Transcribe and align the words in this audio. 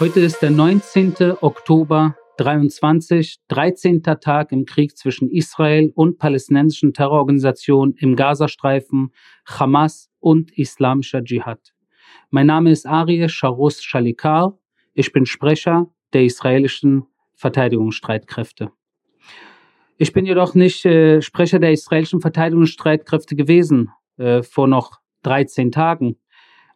Heute 0.00 0.20
ist 0.20 0.42
der 0.42 0.50
19. 0.50 1.38
Oktober 1.40 2.14
23, 2.36 3.38
13. 3.48 4.00
Tag 4.04 4.52
im 4.52 4.64
Krieg 4.64 4.96
zwischen 4.96 5.28
Israel 5.28 5.90
und 5.92 6.18
palästinensischen 6.18 6.92
Terrororganisationen 6.92 7.96
im 7.98 8.14
Gazastreifen, 8.14 9.12
Hamas 9.44 10.08
und 10.20 10.56
islamischer 10.56 11.24
Dschihad. 11.24 11.74
Mein 12.30 12.46
Name 12.46 12.70
ist 12.70 12.86
Arie 12.86 13.28
Sharus 13.28 13.82
Shalikar. 13.82 14.56
Ich 14.94 15.10
bin 15.10 15.26
Sprecher 15.26 15.88
der 16.12 16.22
israelischen 16.22 17.06
Verteidigungsstreitkräfte. 17.34 18.70
Ich 19.96 20.12
bin 20.12 20.26
jedoch 20.26 20.54
nicht 20.54 20.86
äh, 20.86 21.20
Sprecher 21.22 21.58
der 21.58 21.72
israelischen 21.72 22.20
Verteidigungsstreitkräfte 22.20 23.34
gewesen 23.34 23.90
äh, 24.16 24.44
vor 24.44 24.68
noch 24.68 25.00
13 25.24 25.72
Tagen, 25.72 26.20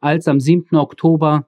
als 0.00 0.27
am 0.27 0.41
7. 0.41 0.77
Oktober 0.77 1.46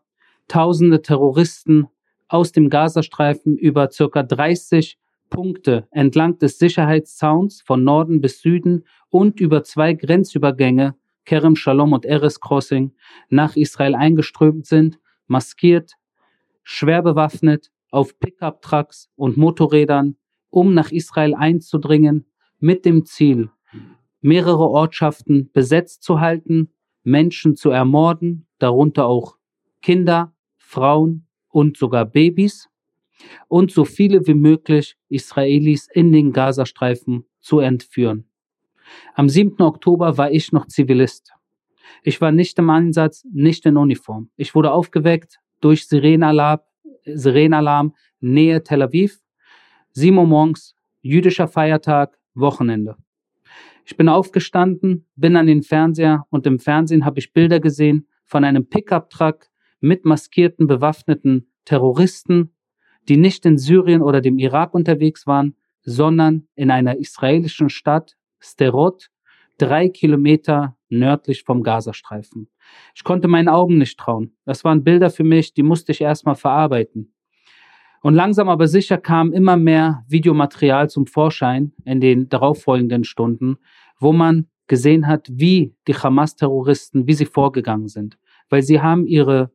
tausende 0.48 1.02
Terroristen 1.02 1.86
aus 2.28 2.52
dem 2.52 2.70
Gazastreifen 2.70 3.56
über 3.56 3.90
circa 3.90 4.22
30 4.22 4.98
Punkte 5.30 5.88
entlang 5.90 6.38
des 6.38 6.58
Sicherheitszauns 6.58 7.62
von 7.62 7.82
Norden 7.84 8.20
bis 8.20 8.40
Süden 8.40 8.84
und 9.10 9.40
über 9.40 9.64
zwei 9.64 9.94
Grenzübergänge, 9.94 10.94
Kerem 11.24 11.56
Shalom 11.56 11.92
und 11.92 12.04
Eres 12.04 12.40
Crossing, 12.40 12.92
nach 13.30 13.56
Israel 13.56 13.94
eingeströmt 13.94 14.66
sind, 14.66 14.98
maskiert, 15.26 15.94
schwer 16.62 17.02
bewaffnet, 17.02 17.70
auf 17.90 18.18
Pickup-Trucks 18.18 19.10
und 19.16 19.36
Motorrädern, 19.36 20.16
um 20.50 20.74
nach 20.74 20.90
Israel 20.90 21.34
einzudringen, 21.34 22.26
mit 22.58 22.84
dem 22.84 23.04
Ziel, 23.04 23.50
mehrere 24.20 24.68
Ortschaften 24.68 25.50
besetzt 25.52 26.02
zu 26.02 26.20
halten, 26.20 26.70
Menschen 27.02 27.56
zu 27.56 27.70
ermorden, 27.70 28.46
darunter 28.58 29.06
auch 29.06 29.36
Kinder, 29.82 30.33
Frauen 30.64 31.26
und 31.48 31.76
sogar 31.76 32.04
Babys 32.04 32.68
und 33.48 33.70
so 33.70 33.84
viele 33.84 34.26
wie 34.26 34.34
möglich 34.34 34.96
Israelis 35.08 35.88
in 35.92 36.10
den 36.12 36.32
Gazastreifen 36.32 37.24
zu 37.40 37.60
entführen. 37.60 38.28
Am 39.14 39.28
7. 39.28 39.60
Oktober 39.62 40.18
war 40.18 40.30
ich 40.30 40.52
noch 40.52 40.66
Zivilist. 40.66 41.32
Ich 42.02 42.20
war 42.20 42.32
nicht 42.32 42.58
im 42.58 42.70
Einsatz, 42.70 43.24
nicht 43.32 43.64
in 43.66 43.76
Uniform. 43.76 44.30
Ich 44.36 44.54
wurde 44.54 44.72
aufgeweckt 44.72 45.38
durch 45.60 45.86
Sirenenalarm, 45.86 46.60
Sirenenalarm 47.04 47.94
Nähe 48.20 48.62
Tel 48.62 48.82
Aviv. 48.82 49.20
7 49.92 50.16
Uhr 50.18 50.26
morgens, 50.26 50.74
jüdischer 51.02 51.46
Feiertag, 51.46 52.18
Wochenende. 52.34 52.96
Ich 53.84 53.96
bin 53.96 54.08
aufgestanden, 54.08 55.06
bin 55.14 55.36
an 55.36 55.46
den 55.46 55.62
Fernseher 55.62 56.26
und 56.30 56.46
im 56.46 56.58
Fernsehen 56.58 57.04
habe 57.04 57.20
ich 57.20 57.32
Bilder 57.32 57.60
gesehen 57.60 58.08
von 58.24 58.44
einem 58.44 58.66
Pickup-Truck 58.66 59.46
mit 59.84 60.06
maskierten, 60.06 60.66
bewaffneten 60.66 61.52
Terroristen, 61.66 62.54
die 63.08 63.18
nicht 63.18 63.44
in 63.44 63.58
Syrien 63.58 64.00
oder 64.00 64.22
dem 64.22 64.38
Irak 64.38 64.72
unterwegs 64.72 65.26
waren, 65.26 65.56
sondern 65.82 66.48
in 66.54 66.70
einer 66.70 66.96
israelischen 66.96 67.68
Stadt, 67.68 68.16
Sterot, 68.40 69.10
drei 69.58 69.90
Kilometer 69.90 70.78
nördlich 70.88 71.44
vom 71.44 71.62
Gazastreifen. 71.62 72.48
Ich 72.94 73.04
konnte 73.04 73.28
meinen 73.28 73.48
Augen 73.48 73.76
nicht 73.76 73.98
trauen. 73.98 74.34
Das 74.46 74.64
waren 74.64 74.84
Bilder 74.84 75.10
für 75.10 75.24
mich, 75.24 75.52
die 75.52 75.62
musste 75.62 75.92
ich 75.92 76.00
erstmal 76.00 76.34
verarbeiten. 76.34 77.12
Und 78.00 78.14
langsam 78.14 78.48
aber 78.48 78.68
sicher 78.68 78.96
kam 78.96 79.34
immer 79.34 79.58
mehr 79.58 80.02
Videomaterial 80.08 80.88
zum 80.88 81.06
Vorschein 81.06 81.72
in 81.84 82.00
den 82.00 82.30
darauffolgenden 82.30 83.04
Stunden, 83.04 83.58
wo 83.98 84.14
man 84.14 84.46
gesehen 84.66 85.06
hat, 85.06 85.28
wie 85.30 85.74
die 85.86 85.94
Hamas-Terroristen, 85.94 87.06
wie 87.06 87.14
sie 87.14 87.26
vorgegangen 87.26 87.88
sind. 87.88 88.18
Weil 88.48 88.62
sie 88.62 88.80
haben 88.80 89.06
ihre 89.06 89.50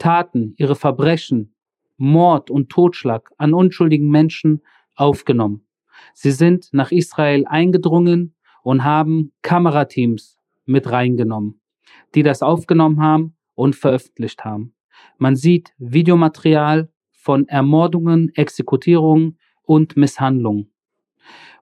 Taten, 0.00 0.54
ihre 0.56 0.74
Verbrechen, 0.74 1.54
Mord 1.96 2.50
und 2.50 2.70
Totschlag 2.70 3.30
an 3.38 3.54
unschuldigen 3.54 4.08
Menschen 4.08 4.62
aufgenommen. 4.96 5.66
Sie 6.14 6.32
sind 6.32 6.70
nach 6.72 6.90
Israel 6.90 7.44
eingedrungen 7.46 8.34
und 8.62 8.82
haben 8.82 9.32
Kamerateams 9.42 10.38
mit 10.64 10.90
reingenommen, 10.90 11.60
die 12.14 12.22
das 12.22 12.42
aufgenommen 12.42 13.00
haben 13.00 13.36
und 13.54 13.76
veröffentlicht 13.76 14.44
haben. 14.44 14.74
Man 15.18 15.36
sieht 15.36 15.74
Videomaterial 15.78 16.90
von 17.12 17.46
Ermordungen, 17.48 18.34
Exekutierungen 18.34 19.38
und 19.62 19.96
Misshandlungen. 19.96 20.70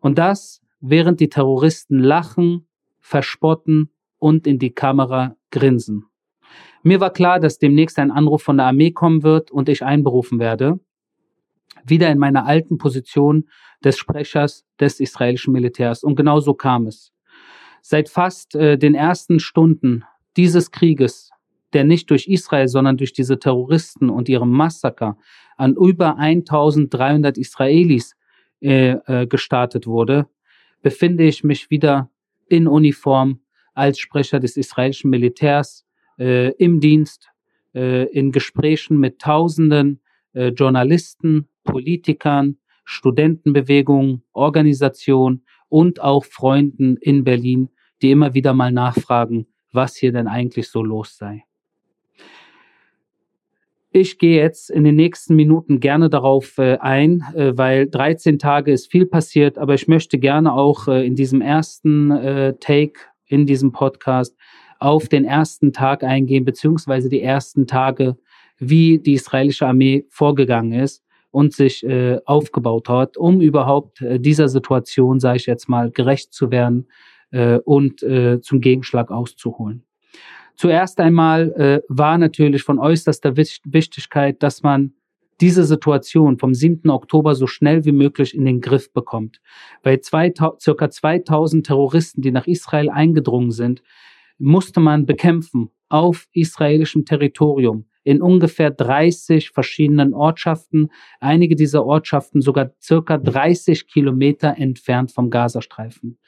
Und 0.00 0.19
das, 0.19 0.62
während 0.81 1.19
die 1.19 1.28
Terroristen 1.28 1.99
lachen, 1.99 2.69
verspotten 3.00 3.91
und 4.19 4.47
in 4.47 4.59
die 4.59 4.70
Kamera 4.70 5.37
grinsen. 5.50 6.08
Mir 6.88 7.00
war 7.00 7.12
klar, 7.12 7.38
dass 7.38 7.59
demnächst 7.59 7.99
ein 7.99 8.10
Anruf 8.10 8.43
von 8.43 8.56
der 8.56 8.65
Armee 8.65 8.93
kommen 8.93 9.22
wird 9.22 9.50
und 9.50 9.69
ich 9.69 9.84
einberufen 9.84 10.38
werde. 10.38 10.81
Wieder 11.84 12.10
in 12.10 12.16
meiner 12.16 12.47
alten 12.47 12.78
Position 12.78 13.47
des 13.84 13.99
Sprechers 13.99 14.65
des 14.81 14.99
israelischen 14.99 15.53
Militärs. 15.53 16.03
Und 16.03 16.16
genau 16.16 16.41
so 16.41 16.54
kam 16.54 16.87
es. 16.87 17.12
Seit 17.82 18.09
fast 18.09 18.54
äh, 18.54 18.78
den 18.78 18.94
ersten 18.94 19.38
Stunden 19.38 20.04
dieses 20.38 20.71
Krieges, 20.71 21.28
der 21.75 21.84
nicht 21.84 22.09
durch 22.09 22.26
Israel, 22.26 22.69
sondern 22.69 22.97
durch 22.97 23.12
diese 23.12 23.38
Terroristen 23.38 24.09
und 24.09 24.31
ihrem 24.31 24.50
Massaker 24.50 25.19
an 25.59 25.75
über 25.75 26.16
1300 26.16 27.37
Israelis 27.37 28.16
äh, 28.62 28.93
äh, 28.93 29.26
gestartet 29.26 29.87
wurde, 29.87 30.26
befinde 30.81 31.25
ich 31.25 31.44
mich 31.44 31.69
wieder 31.69 32.09
in 32.49 32.66
Uniform 32.66 33.41
als 33.75 33.99
Sprecher 33.99 34.41
des 34.41 34.56
israelischen 34.56 35.10
Militärs 35.10 35.84
äh, 36.19 36.51
im 36.53 36.81
Dienst, 36.81 37.31
äh, 37.75 38.05
in 38.06 38.33
Gesprächen 38.33 38.99
mit 38.99 39.21
Tausenden 39.21 40.01
äh, 40.33 40.49
Journalisten, 40.49 41.49
Politikern, 41.65 42.59
Studentenbewegungen, 42.84 44.23
Organisationen 44.33 45.45
und 45.69 46.01
auch 46.01 46.25
Freunden 46.25 46.97
in 46.97 47.25
Berlin, 47.25 47.69
die 48.01 48.11
immer 48.11 48.34
wieder 48.34 48.55
mal 48.55 48.73
nachfragen, 48.73 49.47
was 49.73 49.97
hier 49.97 50.12
denn 50.12 50.27
eigentlich 50.27 50.69
so 50.69 50.83
los 50.83 51.17
sei. 51.17 51.45
Ich 53.91 54.19
gehe 54.19 54.41
jetzt 54.41 54.71
in 54.71 54.85
den 54.85 54.97
nächsten 54.97 55.35
Minuten 55.35 55.81
gerne 55.81 56.11
darauf 56.11 56.59
äh, 56.59 56.77
ein, 56.79 57.25
äh, 57.35 57.56
weil 57.56 57.89
13 57.89 58.39
Tage 58.39 58.71
ist 58.71 58.91
viel 58.91 59.06
passiert, 59.06 59.59
aber 59.59 59.75
ich 59.75 59.89
möchte 59.89 60.19
gerne 60.19 60.53
auch 60.53 60.89
äh, 60.89 61.06
in 61.06 61.15
diesem 61.15 61.41
ersten 61.41 62.11
äh, 62.11 62.55
Take 62.61 63.00
in 63.27 63.47
diesem 63.47 63.73
Podcast 63.73 64.37
auf 64.78 65.09
den 65.09 65.25
ersten 65.25 65.72
Tag 65.72 66.05
eingehen, 66.05 66.44
beziehungsweise 66.44 67.09
die 67.09 67.22
ersten 67.22 67.66
Tage, 67.66 68.16
wie 68.59 68.99
die 68.99 69.15
israelische 69.15 69.66
Armee 69.66 70.05
vorgegangen 70.09 70.72
ist 70.72 71.05
und 71.31 71.53
sich 71.53 71.84
äh, 71.84 72.19
aufgebaut 72.25 72.88
hat, 72.88 73.17
um 73.17 73.41
überhaupt 73.41 74.00
äh, 74.00 74.19
dieser 74.19 74.49
Situation, 74.49 75.21
sage 75.21 75.37
ich 75.37 75.47
jetzt 75.47 75.69
mal, 75.69 75.91
gerecht 75.91 76.33
zu 76.33 76.50
werden 76.50 76.88
äh, 77.31 77.59
und 77.59 78.03
äh, 78.03 78.41
zum 78.41 78.61
Gegenschlag 78.61 79.11
auszuholen. 79.11 79.84
Zuerst 80.56 80.99
einmal 80.99 81.53
äh, 81.53 81.81
war 81.88 82.19
natürlich 82.19 82.62
von 82.65 82.81
äußerster 82.81 83.37
Wichtigkeit, 83.37 84.43
dass 84.43 84.62
man 84.62 84.93
diese 85.41 85.62
Situation 85.62 86.38
vom 86.38 86.53
7. 86.53 86.91
Oktober 86.91 87.34
so 87.34 87.47
schnell 87.47 87.84
wie 87.84 87.93
möglich 87.93 88.34
in 88.34 88.44
den 88.44 88.61
Griff 88.61 88.93
bekommt. 88.93 89.41
Weil 89.84 90.00
zwei, 90.00 90.33
circa 90.59 90.91
2000 90.91 91.67
Terroristen, 91.67 92.22
die 92.22 92.33
nach 92.33 92.49
Israel 92.49 92.91
eingedrungen 92.91 93.53
sind, 93.53 93.83
musste 94.38 94.81
man 94.81 95.06
bekämpfen 95.06 95.71
auf 95.88 96.28
israelischem 96.32 97.04
Territorium 97.04 97.87
in 98.04 98.22
ungefähr 98.22 98.71
30 98.71 99.50
verschiedenen 99.50 100.15
Ortschaften, 100.15 100.88
einige 101.21 101.56
dieser 101.56 101.84
Ortschaften 101.84 102.41
sogar 102.41 102.71
circa 102.81 103.19
30 103.19 103.87
Kilometer 103.87 104.56
entfernt 104.56 105.12
vom 105.12 105.28
Gazastreifen. 105.28 106.19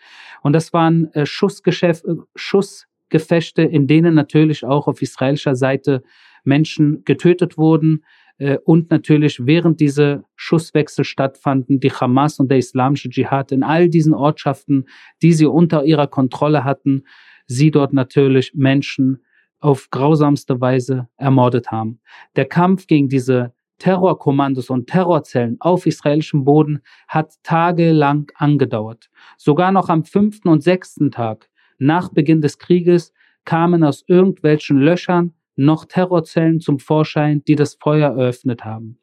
Und 0.42 0.52
das 0.52 0.74
waren 0.74 1.10
äh, 1.14 1.22
äh, 1.22 2.16
Schussgefechte, 2.34 3.62
in 3.62 3.86
denen 3.86 4.14
natürlich 4.14 4.64
auch 4.64 4.88
auf 4.88 5.00
israelischer 5.00 5.54
Seite 5.56 6.02
Menschen 6.44 7.02
getötet 7.04 7.56
wurden 7.56 8.04
äh, 8.36 8.58
und 8.64 8.90
natürlich 8.90 9.46
während 9.46 9.80
diese 9.80 10.24
Schusswechsel 10.36 11.04
stattfanden, 11.04 11.80
die 11.80 11.92
Hamas 11.92 12.40
und 12.40 12.50
der 12.50 12.58
islamische 12.58 13.08
Dschihad 13.08 13.52
in 13.52 13.62
all 13.62 13.88
diesen 13.88 14.12
Ortschaften, 14.12 14.86
die 15.22 15.32
sie 15.32 15.46
unter 15.46 15.84
ihrer 15.84 16.08
Kontrolle 16.08 16.64
hatten, 16.64 17.04
sie 17.50 17.73
dort 17.73 17.93
natürlich 17.93 18.52
Menschen 18.55 19.25
auf 19.58 19.91
grausamste 19.91 20.61
Weise 20.61 21.08
ermordet 21.17 21.70
haben. 21.70 22.00
Der 22.37 22.47
Kampf 22.47 22.87
gegen 22.87 23.08
diese 23.08 23.52
Terrorkommandos 23.79 24.70
und 24.70 24.87
Terrorzellen 24.88 25.56
auf 25.58 25.87
israelischem 25.87 26.44
Boden 26.44 26.81
hat 27.08 27.35
tagelang 27.43 28.31
angedauert. 28.37 29.11
Sogar 29.37 29.73
noch 29.73 29.88
am 29.88 30.05
fünften 30.05 30.49
und 30.49 30.62
sechsten 30.62 31.11
Tag 31.11 31.50
nach 31.79 32.11
Beginn 32.11 32.41
des 32.41 32.58
Krieges 32.58 33.12
kamen 33.44 33.82
aus 33.82 34.05
irgendwelchen 34.06 34.79
Löchern 34.79 35.32
noch 35.56 35.87
Terrorzellen 35.87 36.61
zum 36.61 36.79
Vorschein, 36.79 37.43
die 37.49 37.56
das 37.56 37.75
Feuer 37.75 38.11
eröffnet 38.11 38.64
haben. 38.64 38.99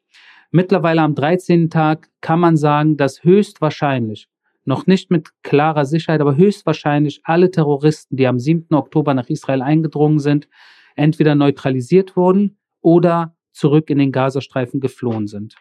Mittlerweile 0.50 1.02
am 1.02 1.14
13. 1.14 1.68
Tag 1.68 2.08
kann 2.22 2.40
man 2.40 2.56
sagen, 2.56 2.96
dass 2.96 3.22
höchstwahrscheinlich 3.22 4.28
noch 4.68 4.86
nicht 4.86 5.10
mit 5.10 5.30
klarer 5.42 5.86
Sicherheit, 5.86 6.20
aber 6.20 6.36
höchstwahrscheinlich 6.36 7.22
alle 7.24 7.50
Terroristen, 7.50 8.16
die 8.16 8.26
am 8.26 8.38
7. 8.38 8.74
Oktober 8.74 9.14
nach 9.14 9.28
Israel 9.28 9.62
eingedrungen 9.62 10.18
sind, 10.18 10.48
entweder 10.94 11.34
neutralisiert 11.34 12.16
wurden 12.16 12.58
oder 12.82 13.34
zurück 13.52 13.88
in 13.88 13.98
den 13.98 14.12
Gazastreifen 14.12 14.78
geflohen 14.78 15.26
sind. 15.26 15.56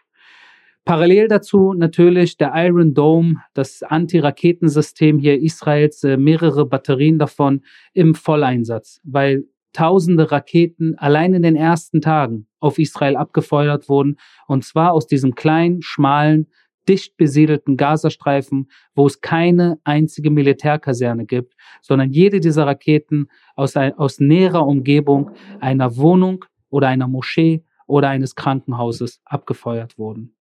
Parallel 0.84 1.30
dazu 1.30 1.74
natürlich 1.74 2.38
der 2.38 2.52
Iron 2.56 2.94
Dome, 2.94 3.42
das 3.54 3.82
Anti-Raketensystem 3.82 5.20
hier 5.20 5.40
Israels, 5.40 6.04
äh, 6.04 6.18
mehrere 6.18 6.66
Batterien 6.66 7.18
davon 7.18 7.62
im 7.94 8.14
Volleinsatz, 8.14 9.00
weil 9.04 9.46
tausende 9.74 10.32
Raketen 10.32 10.98
allein 10.98 11.34
in 11.34 11.44
den 11.44 11.56
ersten 11.56 12.02
Tagen 12.02 12.48
auf 12.60 12.78
Israel 12.78 13.16
abgefeuert 13.16 13.90
wurden 13.90 14.18
und 14.48 14.66
zwar 14.66 14.92
aus 14.92 15.08
diesem 15.08 15.36
kleinen, 15.36 15.82
schmalen, 15.82 16.48
dicht 16.88 17.18
besiedelten 17.18 17.78
Gazastreifen, 17.78 18.70
wo 18.96 19.08
es 19.08 19.22
keine 19.22 19.80
einzige 19.84 20.32
Militärkaserne 20.32 21.26
gibt, 21.26 21.56
sondern 21.82 22.12
jede 22.12 22.40
dieser 22.40 22.66
Raketen 22.66 23.28
aus, 23.56 23.76
aus 23.76 24.20
näherer 24.20 24.66
Umgebung 24.66 25.32
einer 25.60 25.98
Wohnung 25.98 26.46
oder 26.70 26.88
einer 26.88 27.08
Moschee 27.08 27.64
oder 27.86 28.10
eines 28.10 28.36
Krankenhauses 28.36 29.22
abgefeuert 29.26 29.98
wurden. 29.98 30.34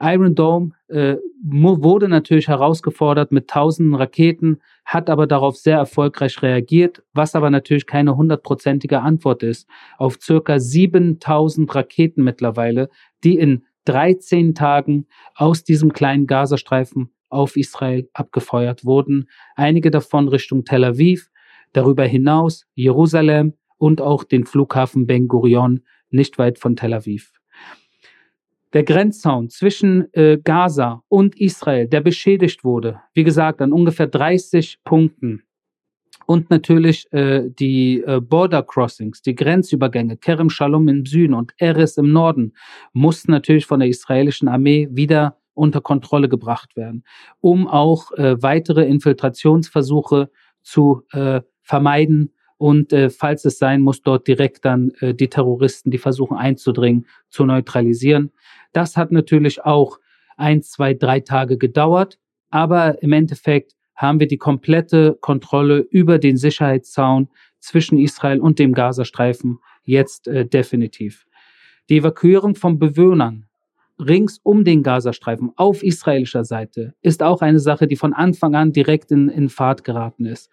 Iron 0.00 0.34
Dome 0.34 0.72
äh, 0.88 1.16
wurde 1.42 2.08
natürlich 2.08 2.48
herausgefordert 2.48 3.32
mit 3.32 3.48
tausenden 3.48 3.94
Raketen, 3.94 4.60
hat 4.84 5.08
aber 5.08 5.26
darauf 5.26 5.56
sehr 5.56 5.78
erfolgreich 5.78 6.42
reagiert, 6.42 7.02
was 7.12 7.34
aber 7.34 7.48
natürlich 7.48 7.86
keine 7.86 8.16
hundertprozentige 8.16 9.00
Antwort 9.00 9.42
ist 9.42 9.68
auf 9.98 10.18
circa 10.20 10.58
7000 10.58 11.74
Raketen 11.74 12.24
mittlerweile, 12.24 12.90
die 13.22 13.38
in 13.38 13.64
13 13.84 14.54
Tagen 14.54 15.06
aus 15.34 15.64
diesem 15.64 15.92
kleinen 15.92 16.26
Gazastreifen 16.26 17.10
auf 17.28 17.56
Israel 17.56 18.08
abgefeuert 18.12 18.84
wurden. 18.84 19.28
Einige 19.56 19.90
davon 19.90 20.28
Richtung 20.28 20.64
Tel 20.64 20.84
Aviv, 20.84 21.30
darüber 21.72 22.04
hinaus 22.04 22.66
Jerusalem 22.74 23.54
und 23.78 24.00
auch 24.00 24.24
den 24.24 24.46
Flughafen 24.46 25.06
Ben 25.06 25.28
Gurion 25.28 25.80
nicht 26.10 26.38
weit 26.38 26.58
von 26.58 26.76
Tel 26.76 26.94
Aviv 26.94 27.32
der 28.74 28.82
Grenzzaun 28.82 29.48
zwischen 29.48 30.12
äh, 30.12 30.36
Gaza 30.42 31.02
und 31.08 31.40
Israel, 31.40 31.86
der 31.86 32.00
beschädigt 32.00 32.64
wurde, 32.64 33.00
wie 33.14 33.24
gesagt, 33.24 33.62
an 33.62 33.72
ungefähr 33.72 34.08
30 34.08 34.80
Punkten. 34.84 35.44
Und 36.26 36.50
natürlich 36.50 37.12
äh, 37.12 37.48
die 37.48 38.02
äh, 38.02 38.20
Border 38.20 38.62
Crossings, 38.62 39.22
die 39.22 39.34
Grenzübergänge, 39.34 40.16
Kerem 40.16 40.50
Shalom 40.50 40.88
im 40.88 41.06
Süden 41.06 41.34
und 41.34 41.52
Eres 41.58 41.96
im 41.96 42.12
Norden, 42.12 42.52
mussten 42.92 43.30
natürlich 43.30 43.66
von 43.66 43.80
der 43.80 43.88
israelischen 43.88 44.48
Armee 44.48 44.88
wieder 44.90 45.38
unter 45.54 45.80
Kontrolle 45.80 46.28
gebracht 46.28 46.76
werden, 46.76 47.04
um 47.40 47.66
auch 47.68 48.10
äh, 48.12 48.42
weitere 48.42 48.86
Infiltrationsversuche 48.86 50.30
zu 50.62 51.02
äh, 51.12 51.42
vermeiden 51.62 52.32
und 52.56 52.92
äh, 52.92 53.10
falls 53.10 53.44
es 53.44 53.58
sein 53.58 53.80
muss, 53.82 54.02
dort 54.02 54.26
direkt 54.26 54.64
dann 54.64 54.90
äh, 55.00 55.14
die 55.14 55.28
Terroristen, 55.28 55.90
die 55.90 55.98
versuchen 55.98 56.36
einzudringen, 56.36 57.06
zu 57.28 57.44
neutralisieren. 57.44 58.32
Das 58.72 58.96
hat 58.96 59.12
natürlich 59.12 59.64
auch 59.64 59.98
ein, 60.36 60.62
zwei, 60.62 60.94
drei 60.94 61.20
Tage 61.20 61.58
gedauert, 61.58 62.18
aber 62.50 63.02
im 63.02 63.12
Endeffekt 63.12 63.74
haben 63.94 64.20
wir 64.20 64.26
die 64.26 64.38
komplette 64.38 65.16
Kontrolle 65.20 65.78
über 65.90 66.18
den 66.18 66.36
Sicherheitszaun 66.36 67.28
zwischen 67.60 67.98
Israel 67.98 68.40
und 68.40 68.58
dem 68.58 68.74
Gazastreifen 68.74 69.58
jetzt 69.84 70.28
äh, 70.28 70.46
definitiv. 70.46 71.26
Die 71.88 71.98
Evakuierung 71.98 72.54
von 72.54 72.78
Bewohnern 72.78 73.46
rings 73.98 74.40
um 74.42 74.64
den 74.64 74.82
Gazastreifen 74.82 75.52
auf 75.56 75.82
israelischer 75.82 76.44
Seite 76.44 76.94
ist 77.02 77.22
auch 77.22 77.42
eine 77.42 77.60
Sache, 77.60 77.86
die 77.86 77.96
von 77.96 78.12
Anfang 78.12 78.54
an 78.54 78.72
direkt 78.72 79.10
in, 79.10 79.28
in 79.28 79.48
Fahrt 79.48 79.84
geraten 79.84 80.26
ist. 80.26 80.50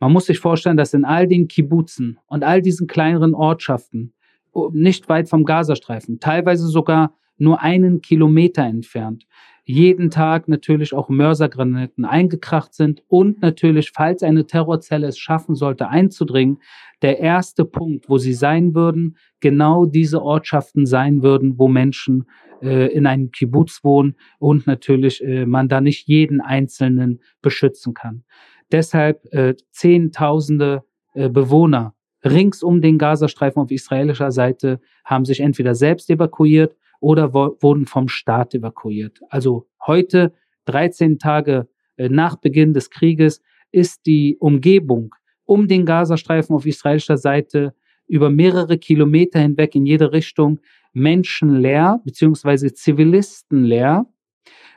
Man 0.00 0.12
muss 0.12 0.26
sich 0.26 0.38
vorstellen, 0.38 0.76
dass 0.76 0.94
in 0.94 1.04
all 1.04 1.26
den 1.26 1.48
Kibbutzen 1.48 2.18
und 2.26 2.44
all 2.44 2.62
diesen 2.62 2.86
kleineren 2.86 3.34
Ortschaften, 3.34 4.14
oh, 4.52 4.70
nicht 4.72 5.08
weit 5.08 5.28
vom 5.28 5.44
Gazastreifen, 5.44 6.20
teilweise 6.20 6.68
sogar 6.68 7.14
nur 7.36 7.60
einen 7.60 8.00
Kilometer 8.00 8.62
entfernt, 8.62 9.26
jeden 9.68 10.08
Tag 10.08 10.48
natürlich 10.48 10.94
auch 10.94 11.10
Mörsergraniten 11.10 12.06
eingekracht 12.06 12.72
sind 12.72 13.02
und 13.06 13.42
natürlich, 13.42 13.90
falls 13.94 14.22
eine 14.22 14.46
Terrorzelle 14.46 15.06
es 15.06 15.18
schaffen 15.18 15.54
sollte, 15.54 15.90
einzudringen, 15.90 16.58
der 17.02 17.20
erste 17.20 17.66
Punkt, 17.66 18.08
wo 18.08 18.16
sie 18.16 18.32
sein 18.32 18.74
würden, 18.74 19.18
genau 19.40 19.84
diese 19.84 20.22
Ortschaften 20.22 20.86
sein 20.86 21.22
würden, 21.22 21.58
wo 21.58 21.68
Menschen 21.68 22.24
äh, 22.62 22.90
in 22.94 23.04
einem 23.04 23.30
Kibbutz 23.30 23.84
wohnen 23.84 24.16
und 24.38 24.66
natürlich 24.66 25.22
äh, 25.22 25.44
man 25.44 25.68
da 25.68 25.82
nicht 25.82 26.08
jeden 26.08 26.40
Einzelnen 26.40 27.20
beschützen 27.42 27.92
kann. 27.92 28.24
Deshalb 28.72 29.26
äh, 29.34 29.54
Zehntausende 29.70 30.82
äh, 31.12 31.28
Bewohner 31.28 31.94
rings 32.24 32.62
um 32.62 32.80
den 32.80 32.96
Gazastreifen 32.96 33.60
auf 33.60 33.70
israelischer 33.70 34.32
Seite 34.32 34.80
haben 35.04 35.26
sich 35.26 35.40
entweder 35.40 35.74
selbst 35.74 36.08
evakuiert 36.08 36.74
oder 37.00 37.32
wurden 37.32 37.86
vom 37.86 38.08
Staat 38.08 38.54
evakuiert. 38.54 39.20
Also 39.28 39.68
heute, 39.86 40.32
13 40.66 41.18
Tage 41.18 41.68
äh, 41.96 42.08
nach 42.08 42.36
Beginn 42.36 42.74
des 42.74 42.90
Krieges, 42.90 43.40
ist 43.70 44.06
die 44.06 44.36
Umgebung 44.38 45.14
um 45.44 45.68
den 45.68 45.86
Gazastreifen 45.86 46.54
auf 46.54 46.66
israelischer 46.66 47.16
Seite 47.16 47.74
über 48.06 48.30
mehrere 48.30 48.78
Kilometer 48.78 49.40
hinweg 49.40 49.74
in 49.74 49.86
jede 49.86 50.12
Richtung 50.12 50.60
menschenleer 50.92 52.00
beziehungsweise 52.04 52.72
Zivilisten 52.72 53.64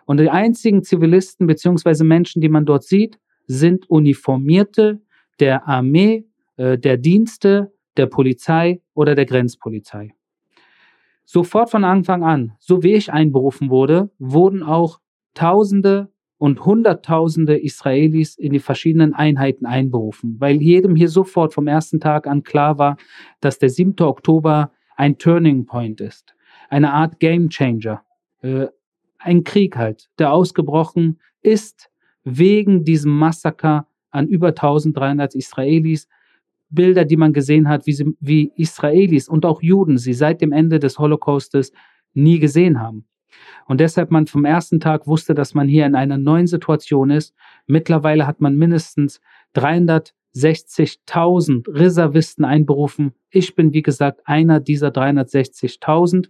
Und 0.06 0.19
die 0.19 0.29
einzigen 0.29 0.83
Zivilisten 0.83 1.47
beziehungsweise 1.47 2.03
Menschen, 2.03 2.41
die 2.41 2.50
man 2.50 2.65
dort 2.65 2.83
sieht, 2.83 3.17
sind 3.47 3.89
Uniformierte 3.89 5.01
der 5.39 5.67
Armee, 5.67 6.25
äh, 6.57 6.77
der 6.77 6.97
Dienste, 6.97 7.74
der 7.97 8.06
Polizei 8.07 8.81
oder 8.94 9.15
der 9.15 9.25
Grenzpolizei. 9.25 10.13
Sofort 11.25 11.69
von 11.69 11.83
Anfang 11.83 12.23
an, 12.23 12.53
so 12.59 12.83
wie 12.83 12.94
ich 12.94 13.12
einberufen 13.12 13.69
wurde, 13.69 14.09
wurden 14.19 14.63
auch 14.63 15.00
Tausende 15.33 16.12
und 16.38 16.65
Hunderttausende 16.65 17.57
Israelis 17.57 18.35
in 18.35 18.51
die 18.51 18.59
verschiedenen 18.59 19.13
Einheiten 19.13 19.65
einberufen, 19.65 20.38
weil 20.39 20.62
jedem 20.62 20.95
hier 20.95 21.09
sofort 21.09 21.53
vom 21.53 21.68
ersten 21.68 22.00
Tag 22.00 22.25
an 22.25 22.44
klar 22.44 22.79
war, 22.79 22.97
dass 23.41 23.59
der 23.59 23.69
7. 23.69 23.95
Oktober 24.01 24.71
ein 24.95 25.18
Turning 25.18 25.65
Point 25.65 26.01
ist, 26.01 26.35
eine 26.69 26.94
Art 26.94 27.19
Game 27.19 27.50
Changer, 27.50 28.03
äh, 28.41 28.67
ein 29.19 29.44
Krieg 29.44 29.77
halt, 29.77 30.09
der 30.17 30.33
ausgebrochen 30.33 31.19
ist 31.41 31.91
wegen 32.24 32.83
diesem 32.83 33.12
Massaker 33.12 33.88
an 34.10 34.27
über 34.27 34.50
1300 34.50 35.36
Israelis, 35.36 36.07
Bilder, 36.71 37.05
die 37.05 37.17
man 37.17 37.33
gesehen 37.33 37.69
hat, 37.69 37.85
wie, 37.85 37.93
sie, 37.93 38.15
wie 38.19 38.51
Israelis 38.55 39.29
und 39.29 39.45
auch 39.45 39.61
Juden 39.61 39.97
sie 39.97 40.13
seit 40.13 40.41
dem 40.41 40.51
Ende 40.51 40.79
des 40.79 40.97
Holocaustes 40.97 41.71
nie 42.13 42.39
gesehen 42.39 42.79
haben. 42.79 43.05
Und 43.65 43.79
deshalb 43.79 44.11
man 44.11 44.27
vom 44.27 44.45
ersten 44.45 44.79
Tag 44.79 45.07
wusste, 45.07 45.33
dass 45.33 45.53
man 45.53 45.67
hier 45.67 45.85
in 45.85 45.95
einer 45.95 46.17
neuen 46.17 46.47
Situation 46.47 47.09
ist. 47.09 47.33
Mittlerweile 47.67 48.25
hat 48.27 48.39
man 48.41 48.57
mindestens 48.57 49.21
360.000 49.55 51.67
Reservisten 51.67 52.45
einberufen. 52.45 53.13
Ich 53.29 53.55
bin, 53.55 53.73
wie 53.73 53.81
gesagt, 53.81 54.21
einer 54.25 54.59
dieser 54.59 54.89
360.000, 54.89 56.29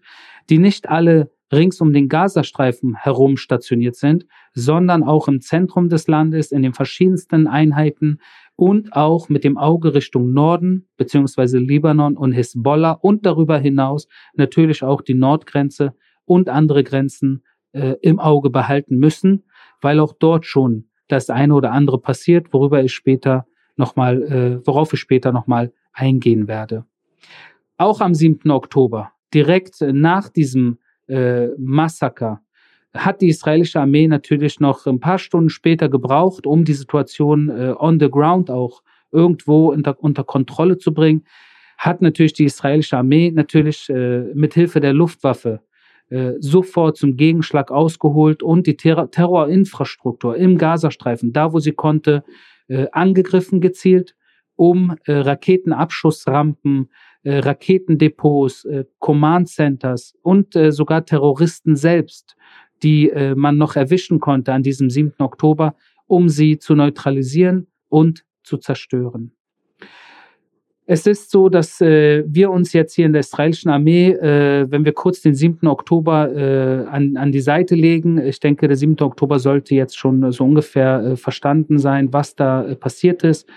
die 0.49 0.59
nicht 0.59 0.87
alle 0.89 1.31
rings 1.51 1.81
um 1.81 1.93
den 1.93 2.07
Gazastreifen 2.07 2.95
herum 2.95 3.37
stationiert 3.37 3.95
sind, 3.95 4.25
sondern 4.53 5.03
auch 5.03 5.27
im 5.27 5.41
Zentrum 5.41 5.89
des 5.89 6.07
Landes, 6.07 6.51
in 6.51 6.61
den 6.61 6.73
verschiedensten 6.73 7.47
Einheiten 7.47 8.19
und 8.55 8.93
auch 8.93 9.29
mit 9.29 9.43
dem 9.43 9.57
Auge 9.57 9.93
Richtung 9.93 10.33
Norden, 10.33 10.87
beziehungsweise 10.97 11.57
Libanon 11.57 12.15
und 12.15 12.31
Hisbollah 12.31 12.91
und 12.91 13.25
darüber 13.25 13.57
hinaus 13.57 14.07
natürlich 14.35 14.83
auch 14.83 15.01
die 15.01 15.15
Nordgrenze 15.15 15.93
und 16.25 16.49
andere 16.49 16.83
Grenzen 16.83 17.43
äh, 17.73 17.95
im 18.01 18.19
Auge 18.19 18.49
behalten 18.49 18.97
müssen, 18.97 19.43
weil 19.81 19.99
auch 19.99 20.13
dort 20.13 20.45
schon 20.45 20.85
das 21.07 21.29
eine 21.29 21.53
oder 21.55 21.71
andere 21.71 21.99
passiert, 21.99 22.53
worüber 22.53 22.83
ich 22.83 22.93
später 22.93 23.45
nochmal, 23.75 24.21
äh, 24.23 24.67
worauf 24.67 24.93
ich 24.93 24.99
später 24.99 25.31
nochmal 25.31 25.73
eingehen 25.91 26.47
werde. 26.47 26.85
Auch 27.77 27.99
am 27.99 28.13
7. 28.13 28.49
Oktober, 28.51 29.11
direkt 29.33 29.81
nach 29.81 30.29
diesem 30.29 30.77
äh, 31.11 31.49
Massaker 31.57 32.41
hat 32.93 33.21
die 33.21 33.29
israelische 33.29 33.79
Armee 33.79 34.07
natürlich 34.07 34.59
noch 34.59 34.85
ein 34.85 34.99
paar 34.99 35.17
Stunden 35.17 35.49
später 35.49 35.89
gebraucht, 35.89 36.45
um 36.45 36.65
die 36.65 36.73
Situation 36.73 37.49
äh, 37.49 37.73
on 37.77 37.99
the 37.99 38.09
ground 38.09 38.49
auch 38.49 38.81
irgendwo 39.11 39.71
unter, 39.71 40.01
unter 40.01 40.23
Kontrolle 40.23 40.77
zu 40.77 40.93
bringen. 40.93 41.23
Hat 41.77 42.01
natürlich 42.01 42.33
die 42.33 42.45
israelische 42.45 42.97
Armee 42.97 43.31
natürlich 43.31 43.89
äh, 43.89 44.23
mit 44.33 44.53
Hilfe 44.53 44.79
der 44.81 44.93
Luftwaffe 44.93 45.61
äh, 46.09 46.33
sofort 46.39 46.97
zum 46.97 47.15
Gegenschlag 47.15 47.71
ausgeholt 47.71 48.43
und 48.43 48.67
die 48.67 48.75
Ter 48.75 49.09
Terrorinfrastruktur 49.09 50.35
im 50.35 50.57
Gazastreifen, 50.57 51.31
da 51.33 51.53
wo 51.53 51.59
sie 51.59 51.71
konnte, 51.71 52.23
äh, 52.67 52.87
angegriffen 52.91 53.61
gezielt, 53.61 54.15
um 54.55 54.95
äh, 55.05 55.13
Raketenabschussrampen 55.13 56.89
äh, 56.89 57.10
Raketendepots, 57.23 58.65
äh, 58.65 58.85
Command 58.99 59.49
Centers 59.49 60.15
und 60.21 60.55
äh, 60.55 60.71
sogar 60.71 61.05
Terroristen 61.05 61.75
selbst, 61.75 62.35
die 62.83 63.09
äh, 63.09 63.35
man 63.35 63.57
noch 63.57 63.75
erwischen 63.75 64.19
konnte 64.19 64.53
an 64.53 64.63
diesem 64.63 64.89
7. 64.89 65.13
Oktober, 65.19 65.75
um 66.07 66.29
sie 66.29 66.57
zu 66.57 66.75
neutralisieren 66.75 67.67
und 67.89 68.25
zu 68.43 68.57
zerstören. 68.57 69.31
Es 70.87 71.07
ist 71.07 71.31
so, 71.31 71.47
dass 71.47 71.79
äh, 71.79 72.23
wir 72.27 72.49
uns 72.49 72.73
jetzt 72.73 72.95
hier 72.95 73.05
in 73.05 73.13
der 73.13 73.21
israelischen 73.21 73.71
Armee, 73.71 74.09
äh, 74.09 74.69
wenn 74.69 74.83
wir 74.83 74.93
kurz 74.93 75.21
den 75.21 75.35
7. 75.35 75.67
Oktober 75.67 76.35
äh, 76.35 76.85
an, 76.87 77.15
an 77.17 77.31
die 77.31 77.39
Seite 77.39 77.75
legen, 77.75 78.17
ich 78.17 78.39
denke, 78.39 78.67
der 78.67 78.75
7. 78.75 78.99
Oktober 78.99 79.39
sollte 79.39 79.75
jetzt 79.75 79.97
schon 79.97 80.31
so 80.31 80.43
ungefähr 80.43 81.01
äh, 81.01 81.15
verstanden 81.15 81.77
sein, 81.77 82.11
was 82.11 82.35
da 82.35 82.65
äh, 82.65 82.75
passiert 82.75 83.23
ist, 83.23 83.47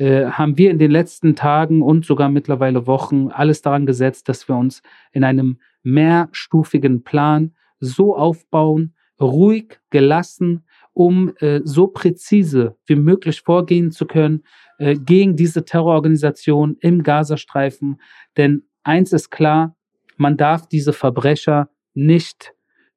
äh, 0.00 0.30
haben 0.30 0.56
wir 0.56 0.70
in 0.70 0.78
den 0.78 0.90
letzten 0.90 1.36
Tagen 1.36 1.82
und 1.82 2.06
sogar 2.06 2.30
mittlerweile 2.30 2.86
Wochen 2.86 3.28
alles 3.28 3.60
daran 3.60 3.84
gesetzt, 3.84 4.30
dass 4.30 4.48
wir 4.48 4.56
uns 4.56 4.82
in 5.12 5.24
einem 5.24 5.58
mehrstufigen 5.82 7.04
Plan 7.04 7.52
so 7.80 8.16
aufbauen, 8.16 8.94
ruhig, 9.20 9.78
gelassen, 9.90 10.64
um 10.94 11.34
äh, 11.40 11.60
so 11.64 11.86
präzise 11.86 12.78
wie 12.86 12.96
möglich 12.96 13.42
vorgehen 13.42 13.90
zu 13.90 14.06
können 14.06 14.42
äh, 14.78 14.94
gegen 14.94 15.36
diese 15.36 15.66
Terrororganisation 15.66 16.78
im 16.80 17.02
Gazastreifen. 17.02 18.00
Denn 18.38 18.62
eins 18.82 19.12
ist 19.12 19.30
klar, 19.30 19.76
man 20.16 20.38
darf 20.38 20.66
diese 20.66 20.94
Verbrecher 20.94 21.68
nicht 21.92 22.54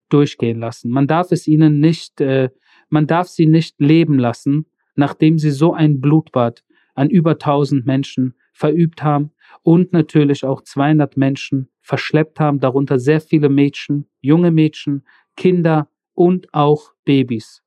durchgehen 0.07 0.60
lassen. 0.62 0.89
Man 0.89 1.07
darf 1.07 1.33
es 1.33 1.48
ihnen 1.48 1.81
nicht, 1.81 2.22
äh, 2.22 2.50
man 2.88 3.07
darf 3.07 3.27
sie 3.27 3.45
nicht 3.45 3.81
leben 3.81 4.17
lassen, 4.17 4.67
nachdem 4.95 5.38
sie 5.38 5.51
so 5.51 5.74
ein 5.74 6.00
Blutbad 6.00 6.63
an 6.93 7.09
über 7.09 7.31
1000 7.31 7.85
Menschen 7.85 8.35
verübt 8.53 9.03
haben 9.03 9.31
und 9.62 9.93
natürlich 9.93 10.45
auch 10.45 10.62
200 10.62 11.17
Menschen 11.17 11.69
verschleppt 11.81 12.39
haben, 12.39 12.59
darunter 12.59 13.00
sehr 13.00 13.21
viele 13.21 13.50
Mädchen, 13.50 14.05
junge 14.21 14.51
Mädchen, 14.51 15.03
Kinder 15.35 15.89
und 16.13 16.53
auch 16.53 16.93
Babys. 17.05 17.63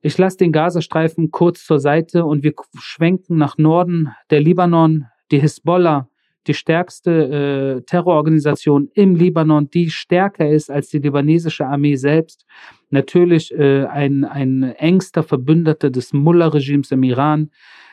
Ich 0.00 0.18
lasse 0.18 0.38
den 0.38 0.52
Gazastreifen 0.52 1.30
kurz 1.30 1.64
zur 1.64 1.80
Seite 1.80 2.24
und 2.24 2.44
wir 2.44 2.54
schwenken 2.78 3.36
nach 3.38 3.58
Norden. 3.58 4.14
Der 4.30 4.40
Libanon, 4.40 5.06
die 5.30 5.40
Hisbollah, 5.40 6.08
die 6.46 6.54
stärkste 6.54 7.78
äh, 7.78 7.82
Terrororganisation 7.82 8.88
im 8.94 9.16
Libanon, 9.16 9.68
die 9.68 9.90
stärker 9.90 10.48
ist 10.48 10.70
als 10.70 10.90
die 10.90 10.98
libanesische 10.98 11.66
Armee 11.66 11.96
selbst. 11.96 12.46
Natürlich 12.90 13.52
äh, 13.52 13.86
ein, 13.86 14.24
ein 14.24 14.62
engster 14.62 15.24
Verbündeter 15.24 15.90
des 15.90 16.12
Mullah-Regimes 16.12 16.92
im 16.92 17.02
Iran, 17.02 17.50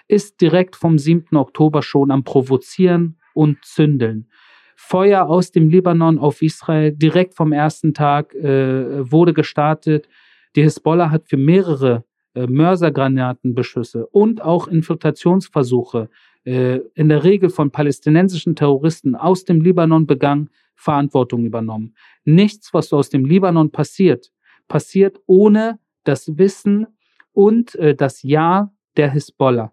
ist 0.07 0.41
direkt 0.41 0.75
vom 0.75 0.97
7. 0.97 1.35
Oktober 1.37 1.81
schon 1.81 2.11
am 2.11 2.23
Provozieren 2.23 3.17
und 3.33 3.63
Zündeln. 3.63 4.29
Feuer 4.75 5.27
aus 5.27 5.51
dem 5.51 5.69
Libanon 5.69 6.19
auf 6.19 6.41
Israel 6.41 6.91
direkt 6.91 7.35
vom 7.35 7.51
ersten 7.53 7.93
Tag 7.93 8.33
äh, 8.35 9.09
wurde 9.09 9.33
gestartet. 9.33 10.09
Die 10.55 10.63
Hisbollah 10.63 11.09
hat 11.09 11.27
für 11.27 11.37
mehrere 11.37 12.03
äh, 12.35 12.47
Mörsergranatenbeschüsse 12.47 14.07
und 14.07 14.41
auch 14.41 14.67
Infiltrationsversuche 14.67 16.09
äh, 16.45 16.79
in 16.95 17.09
der 17.09 17.23
Regel 17.23 17.49
von 17.49 17.71
palästinensischen 17.71 18.55
Terroristen 18.55 19.15
aus 19.15 19.45
dem 19.45 19.61
Libanon 19.61 20.05
begangen, 20.05 20.49
Verantwortung 20.75 21.45
übernommen. 21.45 21.95
Nichts, 22.25 22.73
was 22.73 22.91
aus 22.91 23.09
dem 23.09 23.25
Libanon 23.25 23.71
passiert, 23.71 24.31
passiert 24.67 25.19
ohne 25.27 25.79
das 26.03 26.37
Wissen 26.37 26.87
und 27.31 27.75
äh, 27.75 27.95
das 27.95 28.23
Ja 28.23 28.73
der 28.97 29.11
Hisbollah. 29.11 29.71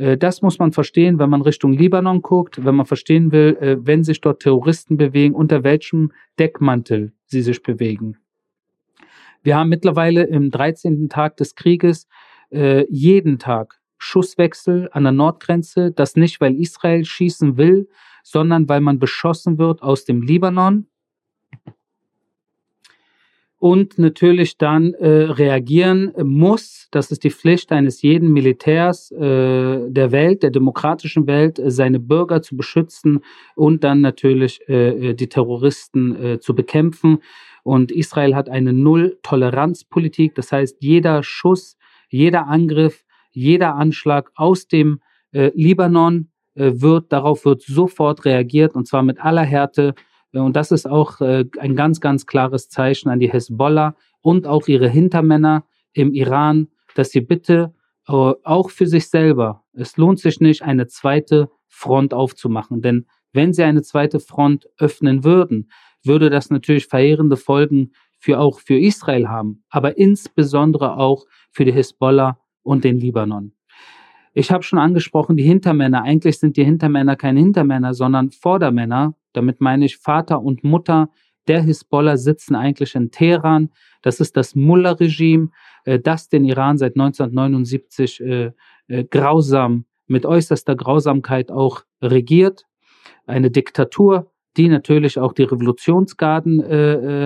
Äh, 0.00 0.16
das 0.16 0.42
muss 0.42 0.58
man 0.58 0.72
verstehen, 0.72 1.18
wenn 1.18 1.30
man 1.30 1.42
Richtung 1.42 1.72
Libanon 1.72 2.22
guckt, 2.22 2.64
wenn 2.64 2.74
man 2.74 2.86
verstehen 2.86 3.30
will, 3.32 3.56
äh, 3.60 3.76
wenn 3.80 4.02
sich 4.02 4.20
dort 4.20 4.42
Terroristen 4.42 4.96
bewegen, 4.96 5.34
unter 5.34 5.62
welchem 5.62 6.12
Deckmantel 6.38 7.12
sie 7.26 7.42
sich 7.42 7.62
bewegen. 7.62 8.16
Wir 9.42 9.56
haben 9.56 9.68
mittlerweile 9.68 10.24
im 10.24 10.50
13. 10.50 11.08
Tag 11.08 11.36
des 11.36 11.54
Krieges 11.54 12.08
äh, 12.50 12.86
jeden 12.90 13.38
Tag 13.38 13.78
Schusswechsel 13.98 14.88
an 14.92 15.04
der 15.04 15.12
Nordgrenze. 15.12 15.92
Das 15.92 16.16
nicht, 16.16 16.40
weil 16.40 16.56
Israel 16.56 17.04
schießen 17.04 17.56
will, 17.56 17.88
sondern 18.22 18.68
weil 18.68 18.80
man 18.80 18.98
beschossen 18.98 19.58
wird 19.58 19.82
aus 19.82 20.04
dem 20.04 20.22
Libanon 20.22 20.86
und 23.60 23.98
natürlich 23.98 24.56
dann 24.56 24.94
äh, 24.94 25.06
reagieren 25.06 26.12
muss. 26.24 26.88
Das 26.90 27.12
ist 27.12 27.22
die 27.24 27.30
Pflicht 27.30 27.70
eines 27.72 28.00
jeden 28.00 28.32
Militärs 28.32 29.12
äh, 29.12 29.18
der 29.86 30.12
Welt, 30.12 30.42
der 30.42 30.50
demokratischen 30.50 31.26
Welt, 31.26 31.58
äh, 31.58 31.70
seine 31.70 32.00
Bürger 32.00 32.40
zu 32.40 32.56
beschützen 32.56 33.20
und 33.54 33.84
dann 33.84 34.00
natürlich 34.00 34.66
äh, 34.66 35.10
äh 35.10 35.14
die 35.14 35.28
Terroristen 35.28 36.16
äh, 36.16 36.40
zu 36.40 36.54
bekämpfen. 36.54 37.18
Und 37.62 37.92
Israel 37.92 38.34
hat 38.34 38.48
eine 38.48 38.72
Null-Toleranz-Politik. 38.72 40.34
Das 40.34 40.50
heißt, 40.52 40.78
jeder 40.80 41.22
Schuss, 41.22 41.76
jeder 42.08 42.46
Angriff, 42.46 43.04
jeder 43.30 43.74
Anschlag 43.74 44.30
aus 44.36 44.68
dem 44.68 45.00
äh, 45.32 45.50
Libanon 45.54 46.30
äh, 46.54 46.72
wird, 46.76 47.12
darauf 47.12 47.44
wird 47.44 47.60
sofort 47.60 48.24
reagiert 48.24 48.74
und 48.74 48.88
zwar 48.88 49.02
mit 49.02 49.20
aller 49.20 49.44
Härte. 49.44 49.94
Und 50.32 50.54
das 50.54 50.70
ist 50.70 50.88
auch 50.88 51.20
äh, 51.20 51.44
ein 51.58 51.76
ganz, 51.76 52.00
ganz 52.00 52.26
klares 52.26 52.68
Zeichen 52.68 53.08
an 53.08 53.18
die 53.18 53.32
Hezbollah 53.32 53.96
und 54.20 54.46
auch 54.46 54.68
ihre 54.68 54.88
Hintermänner 54.88 55.64
im 55.92 56.12
Iran, 56.12 56.68
dass 56.94 57.10
sie 57.10 57.20
bitte 57.20 57.74
äh, 58.06 58.12
auch 58.12 58.70
für 58.70 58.86
sich 58.86 59.08
selber, 59.08 59.64
es 59.72 59.96
lohnt 59.96 60.20
sich 60.20 60.40
nicht, 60.40 60.62
eine 60.62 60.86
zweite 60.86 61.50
Front 61.68 62.14
aufzumachen. 62.14 62.82
Denn 62.82 63.06
wenn 63.32 63.52
sie 63.52 63.62
eine 63.62 63.82
zweite 63.82 64.20
Front 64.20 64.68
öffnen 64.78 65.24
würden, 65.24 65.70
würde 66.04 66.30
das 66.30 66.50
natürlich 66.50 66.86
verheerende 66.86 67.36
Folgen 67.36 67.92
für 68.18 68.38
auch 68.38 68.60
für 68.60 68.78
Israel 68.78 69.28
haben, 69.28 69.64
aber 69.70 69.96
insbesondere 69.96 70.96
auch 70.96 71.26
für 71.50 71.64
die 71.64 71.72
Hisbollah 71.72 72.38
und 72.62 72.84
den 72.84 72.98
Libanon. 72.98 73.52
Ich 74.32 74.52
habe 74.52 74.62
schon 74.62 74.78
angesprochen, 74.78 75.36
die 75.36 75.42
Hintermänner. 75.42 76.02
Eigentlich 76.02 76.38
sind 76.38 76.56
die 76.56 76.64
Hintermänner 76.64 77.16
keine 77.16 77.40
Hintermänner, 77.40 77.94
sondern 77.94 78.30
Vordermänner. 78.30 79.14
Damit 79.32 79.60
meine 79.60 79.84
ich 79.84 79.96
Vater 79.96 80.42
und 80.42 80.64
Mutter 80.64 81.10
der 81.48 81.62
Hisbollah 81.62 82.16
sitzen 82.16 82.54
eigentlich 82.54 82.94
in 82.94 83.10
Teheran. 83.10 83.70
Das 84.02 84.20
ist 84.20 84.36
das 84.36 84.54
Mullah-Regime, 84.54 85.50
äh, 85.84 85.98
das 85.98 86.28
den 86.28 86.44
Iran 86.44 86.78
seit 86.78 86.92
1979 86.92 88.20
äh, 88.20 88.52
äh, 88.88 89.04
grausam, 89.04 89.84
mit 90.06 90.26
äußerster 90.26 90.76
Grausamkeit 90.76 91.50
auch 91.50 91.82
regiert. 92.02 92.66
Eine 93.26 93.50
Diktatur, 93.50 94.30
die 94.56 94.68
natürlich 94.68 95.18
auch 95.18 95.32
die 95.32 95.44
Revolutionsgarden 95.44 96.64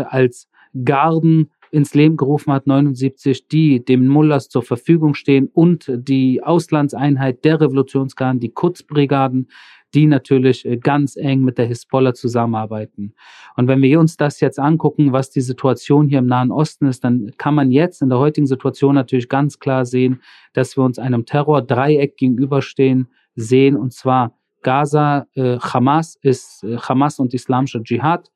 als 0.07 0.51
Garden 0.85 1.51
ins 1.71 1.95
Leben 1.95 2.19
gerufen 2.19 2.53
hat, 2.53 2.67
79, 2.67 3.49
die 3.49 3.83
dem 3.83 4.07
Mullahs 4.07 4.51
zur 4.51 4.63
Verfügung 4.63 5.15
stehen 5.15 5.49
und 5.53 5.91
die 5.93 6.43
Auslandseinheit 6.43 7.45
der 7.45 7.61
Revolutionsgarden, 7.61 8.39
die 8.39 8.53
Kutzbrigaden, 8.53 9.49
die 9.95 10.07
natürlich 10.07 10.65
äh, 10.65 10.77
ganz 10.77 11.17
eng 11.17 11.43
mit 11.43 11.59
der 11.59 11.67
Hisbollah 11.67 12.15
zusammenarbeiten. 12.15 13.15
Und 13.57 13.69
wenn 13.69 13.81
wir 13.83 14.01
uns 14.01 14.17
das 14.17 14.41
jetzt 14.41 14.59
angucken, 14.59 15.13
was 15.13 15.31
die 15.31 15.41
Situation 15.41 16.09
hier 16.09 16.19
im 16.19 16.27
Nahen 16.27 16.51
Osten 16.51 16.87
ist, 16.87 17.05
dann 17.05 17.33
kann 17.39 17.55
man 17.55 17.71
jetzt 17.71 18.03
in 18.03 18.09
der 18.09 18.19
heutigen 18.19 18.47
Situation 18.47 18.95
natürlich 18.95 19.29
ganz 19.29 19.59
klar 19.59 19.85
sehen, 19.85 20.21
dass 20.53 20.77
wir 20.77 20.85
uns 20.85 20.99
einem 20.99 21.25
Terror-Dreieck 21.25 22.17
gegenüberstehen 22.17 23.09
sehen, 23.37 23.77
und 23.77 23.93
zwar 23.93 24.37
Gaza, 24.63 25.27
äh, 25.35 25.59
Hamas 25.59 26.17
ist 26.23 26.65
äh, 26.65 26.77
Hamas 26.79 27.21
und 27.21 27.35
islamischer 27.35 27.83
Dschihad. 27.83 28.31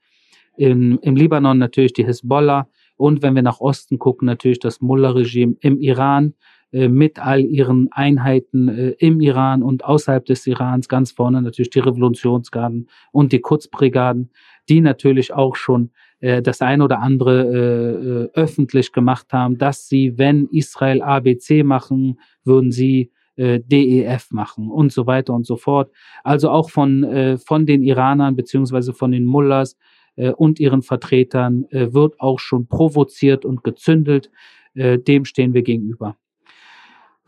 In, 0.56 0.98
Im 0.98 1.16
Libanon 1.16 1.58
natürlich 1.58 1.92
die 1.92 2.04
Hisbollah. 2.04 2.68
Und 2.96 3.22
wenn 3.22 3.34
wir 3.34 3.42
nach 3.42 3.60
Osten 3.60 3.98
gucken, 3.98 4.26
natürlich 4.26 4.58
das 4.58 4.80
Mullah-Regime 4.80 5.56
im 5.60 5.78
Iran 5.80 6.34
mit 6.70 7.18
all 7.18 7.40
ihren 7.40 7.88
Einheiten 7.92 8.68
äh, 8.68 8.90
im 8.98 9.20
Iran 9.20 9.62
und 9.62 9.84
außerhalb 9.84 10.26
des 10.26 10.46
Irans, 10.46 10.88
ganz 10.88 11.12
vorne 11.12 11.40
natürlich 11.40 11.70
die 11.70 11.78
Revolutionsgarden 11.78 12.88
und 13.10 13.32
die 13.32 13.40
Kurzbrigaden, 13.40 14.30
die 14.68 14.82
natürlich 14.82 15.32
auch 15.32 15.56
schon 15.56 15.90
äh, 16.20 16.42
das 16.42 16.60
eine 16.60 16.84
oder 16.84 17.00
andere 17.00 17.44
äh, 17.44 18.24
äh 18.24 18.28
öffentlich 18.34 18.92
gemacht 18.92 19.32
haben, 19.32 19.58
dass 19.58 19.88
sie, 19.88 20.18
wenn 20.18 20.46
Israel 20.48 21.02
ABC 21.02 21.62
machen, 21.62 22.18
würden 22.44 22.70
sie 22.70 23.12
äh, 23.36 23.60
DEF 23.60 24.30
machen 24.30 24.70
und 24.70 24.92
so 24.92 25.06
weiter 25.06 25.32
und 25.32 25.46
so 25.46 25.56
fort. 25.56 25.90
Also 26.24 26.50
auch 26.50 26.70
von, 26.70 27.04
äh, 27.04 27.38
von 27.38 27.66
den 27.66 27.82
Iranern 27.82 28.36
beziehungsweise 28.36 28.92
von 28.92 29.12
den 29.12 29.24
Mullahs 29.24 29.76
äh, 30.16 30.32
und 30.32 30.60
ihren 30.60 30.82
Vertretern 30.82 31.64
äh, 31.70 31.92
wird 31.92 32.20
auch 32.20 32.40
schon 32.40 32.66
provoziert 32.66 33.44
und 33.44 33.64
gezündelt. 33.64 34.30
Äh, 34.74 34.98
dem 34.98 35.24
stehen 35.24 35.54
wir 35.54 35.62
gegenüber. 35.62 36.16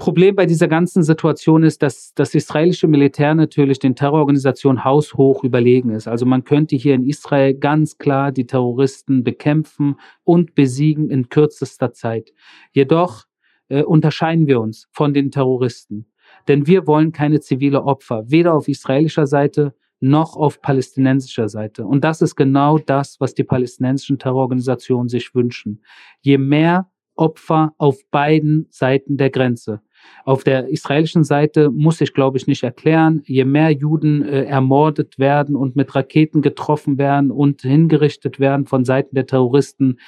Problem 0.00 0.35
bei 0.35 0.47
dieser 0.47 0.66
ganzen 0.66 1.02
Situation 1.02 1.62
ist, 1.62 1.83
dass 1.83 2.14
das 2.14 2.35
israelische 2.35 2.88
Militär 2.88 3.35
natürlich 3.35 3.78
den 3.78 3.95
Terrororganisationen 3.95 4.83
haushoch 4.83 5.45
überlegen 5.45 5.90
ist. 5.90 6.09
Also 6.09 6.25
man 6.25 6.42
könnte 6.45 6.75
hier 6.75 6.95
in 6.95 7.04
Israel 7.04 7.54
ganz 7.54 7.99
klar 7.99 8.33
die 8.33 8.47
Terroristen 8.47 9.23
bekämpfen 9.23 9.97
und 10.25 10.54
besiegen 10.54 11.11
in 11.11 11.28
kürzester 11.28 11.92
Zeit. 11.92 12.33
Jedoch 12.73 13.26
äh, 13.69 13.83
unterscheiden 13.83 14.47
wir 14.47 14.61
uns 14.61 14.88
von 14.90 15.12
den 15.12 15.30
Terroristen. 15.30 16.07
Denn 16.49 16.66
wir 16.66 16.87
wollen 16.87 17.12
keine 17.12 17.40
zivile 17.40 17.85
Opfer, 17.85 18.25
weder 18.30 18.54
auf 18.54 18.69
israelischer 18.69 19.26
Seite 19.26 19.75
noch 20.00 20.35
auf 20.35 20.62
palästinensischer 20.62 21.50
Seite. 21.50 21.85
Und 21.85 22.04
das 22.04 22.23
ist 22.23 22.37
genau 22.37 22.78
das, 22.78 23.21
was 23.21 23.35
die 23.35 23.45
palästinensischen 23.45 24.19
Terrororganisationen 24.19 25.11
sich 25.11 25.35
wünschen. 25.35 25.83
Je 26.23 26.38
mehr 26.38 26.90
Opfer 27.21 27.75
auf 27.76 27.99
beiden 28.11 28.66
Seiten 28.71 29.19
der 29.19 29.28
Grenze. 29.28 29.83
Auf 30.25 30.45
der 30.45 30.69
israelischen 30.69 31.25
Seite 31.25 31.71
muss 31.71 32.00
ich, 32.00 32.12
glaube 32.12 32.38
ich, 32.38 32.47
nicht 32.47 32.62
erklären, 32.62 33.23
je 33.25 33.45
mehr 33.45 33.71
Juden 33.71 34.23
äh, 34.23 34.45
ermordet 34.45 35.19
werden 35.19 35.57
und 35.57 35.76
mit 35.76 35.95
Raketen 35.95 36.42
getroffen 36.42 36.99
werden 36.99 37.30
und 37.30 37.62
hingerichtet 37.62 38.38
werden 38.38 38.66
von 38.66 38.85
Seiten 38.85 39.14
der 39.14 39.26
Terroristen, 39.26 39.99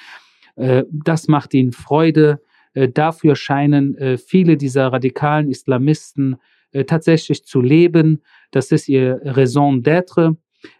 äh, 0.55 0.83
das 0.91 1.27
macht 1.27 1.53
ihnen 1.53 1.71
Freude. 1.71 2.41
Äh, 2.73 2.89
dafür 2.89 3.35
scheinen 3.35 3.95
äh, 3.97 4.17
viele 4.17 4.57
dieser 4.57 4.87
radikalen 4.87 5.49
Islamisten 5.49 6.37
äh, 6.71 6.85
tatsächlich 6.85 7.45
zu 7.45 7.61
leben. 7.61 8.21
Das 8.51 8.71
ist 8.71 8.87
ihr 8.87 9.19
Raison 9.23 9.81
d'être. 9.81 10.35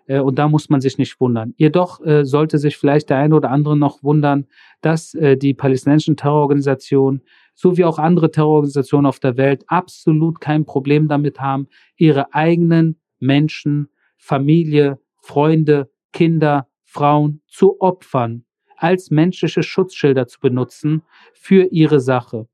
Äh, 0.08 0.20
und 0.20 0.40
da 0.40 0.48
muss 0.48 0.70
man 0.70 0.82
sich 0.82 0.98
nicht 0.98 1.20
wundern. 1.20 1.54
Jedoch 1.58 2.00
sollte 2.24 2.58
sich 2.58 2.78
vielleicht 2.78 3.10
der 3.10 3.18
eine 3.18 3.36
oder 3.36 3.52
andere 3.52 3.78
noch 3.78 4.04
wundern, 4.04 4.46
dass 4.82 5.12
die 5.12 5.54
palästinensischen 5.54 6.18
Terrororganisationen 6.18 7.22
sowie 7.54 7.84
auch 7.84 8.00
andere 8.00 8.32
Terrororganisationen 8.32 9.06
auf 9.06 9.20
der 9.20 9.38
Welt 9.38 9.64
absolut 9.68 10.42
kein 10.42 10.66
Problem 10.66 11.08
damit 11.08 11.40
haben, 11.40 11.68
ihre 11.96 12.34
eigenen 12.34 13.00
Menschen, 13.20 13.90
Familie, 14.18 15.00
Freunde, 15.22 15.90
Kinder, 16.12 16.68
Frauen 16.84 17.42
zu 17.48 17.80
opfern, 17.82 18.46
als 18.78 19.10
menschliche 19.10 19.64
Schutzschilder 19.64 20.28
zu 20.28 20.40
benutzen 20.40 21.04
für 21.34 21.66
ihre 21.72 22.00
Sache. 22.00 22.48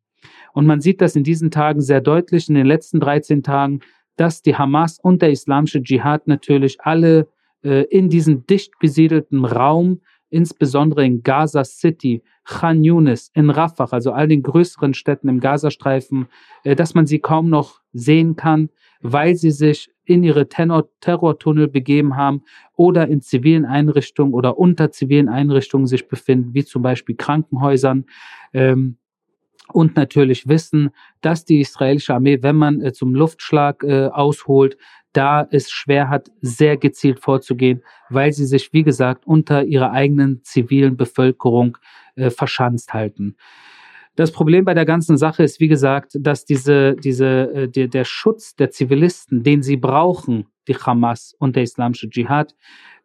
Und 0.53 0.65
man 0.65 0.81
sieht 0.81 1.01
das 1.01 1.15
in 1.15 1.23
diesen 1.23 1.51
Tagen 1.51 1.81
sehr 1.81 2.01
deutlich, 2.01 2.49
in 2.49 2.55
den 2.55 2.65
letzten 2.65 2.99
13 2.99 3.43
Tagen, 3.43 3.79
dass 4.15 4.41
die 4.41 4.55
Hamas 4.55 4.99
und 4.99 5.21
der 5.21 5.31
islamische 5.31 5.81
Dschihad 5.81 6.27
natürlich 6.27 6.81
alle 6.81 7.27
äh, 7.63 7.83
in 7.85 8.09
diesem 8.09 8.45
dicht 8.45 8.73
besiedelten 8.79 9.45
Raum, 9.45 10.01
insbesondere 10.29 11.05
in 11.05 11.23
Gaza 11.23 11.63
City, 11.63 12.21
Khan 12.43 12.83
Yunis, 12.83 13.31
in 13.33 13.49
Rafah, 13.49 13.87
also 13.91 14.11
all 14.11 14.27
den 14.27 14.43
größeren 14.43 14.93
Städten 14.93 15.29
im 15.29 15.39
Gazastreifen, 15.39 16.27
äh, 16.63 16.75
dass 16.75 16.93
man 16.93 17.05
sie 17.05 17.19
kaum 17.19 17.49
noch 17.49 17.81
sehen 17.93 18.35
kann, 18.35 18.69
weil 19.01 19.35
sie 19.35 19.51
sich 19.51 19.89
in 20.05 20.23
ihre 20.23 20.49
Terrortunnel 20.49 21.67
begeben 21.67 22.15
haben 22.15 22.41
oder 22.75 23.07
in 23.07 23.21
zivilen 23.21 23.65
Einrichtungen 23.65 24.33
oder 24.33 24.57
unter 24.57 24.91
zivilen 24.91 25.29
Einrichtungen 25.29 25.85
sich 25.85 26.07
befinden, 26.07 26.53
wie 26.53 26.65
zum 26.65 26.81
Beispiel 26.81 27.15
Krankenhäusern. 27.15 28.05
Ähm, 28.53 28.97
und 29.71 29.95
natürlich 29.95 30.47
wissen, 30.47 30.89
dass 31.21 31.45
die 31.45 31.59
israelische 31.59 32.15
Armee, 32.15 32.41
wenn 32.41 32.55
man 32.55 32.81
äh, 32.81 32.91
zum 32.91 33.13
Luftschlag 33.13 33.83
äh, 33.83 34.07
ausholt, 34.07 34.77
da 35.13 35.47
es 35.51 35.71
schwer 35.71 36.09
hat, 36.09 36.29
sehr 36.41 36.77
gezielt 36.77 37.19
vorzugehen, 37.19 37.83
weil 38.09 38.31
sie 38.31 38.45
sich, 38.45 38.73
wie 38.73 38.83
gesagt, 38.83 39.25
unter 39.25 39.63
ihrer 39.63 39.91
eigenen 39.91 40.43
zivilen 40.43 40.97
Bevölkerung 40.97 41.77
äh, 42.15 42.29
verschanzt 42.29 42.93
halten. 42.93 43.35
Das 44.15 44.31
Problem 44.31 44.65
bei 44.65 44.73
der 44.73 44.85
ganzen 44.85 45.17
Sache 45.17 45.43
ist, 45.43 45.59
wie 45.59 45.69
gesagt, 45.69 46.17
dass 46.19 46.45
diese, 46.45 46.95
diese, 46.95 47.53
äh, 47.53 47.69
der, 47.69 47.87
der 47.87 48.03
Schutz 48.03 48.55
der 48.55 48.69
Zivilisten, 48.69 49.43
den 49.43 49.63
sie 49.63 49.77
brauchen, 49.77 50.47
die 50.69 50.77
Hamas 50.77 51.35
und 51.39 51.55
der 51.55 51.63
islamische 51.63 52.09
Dschihad, 52.09 52.55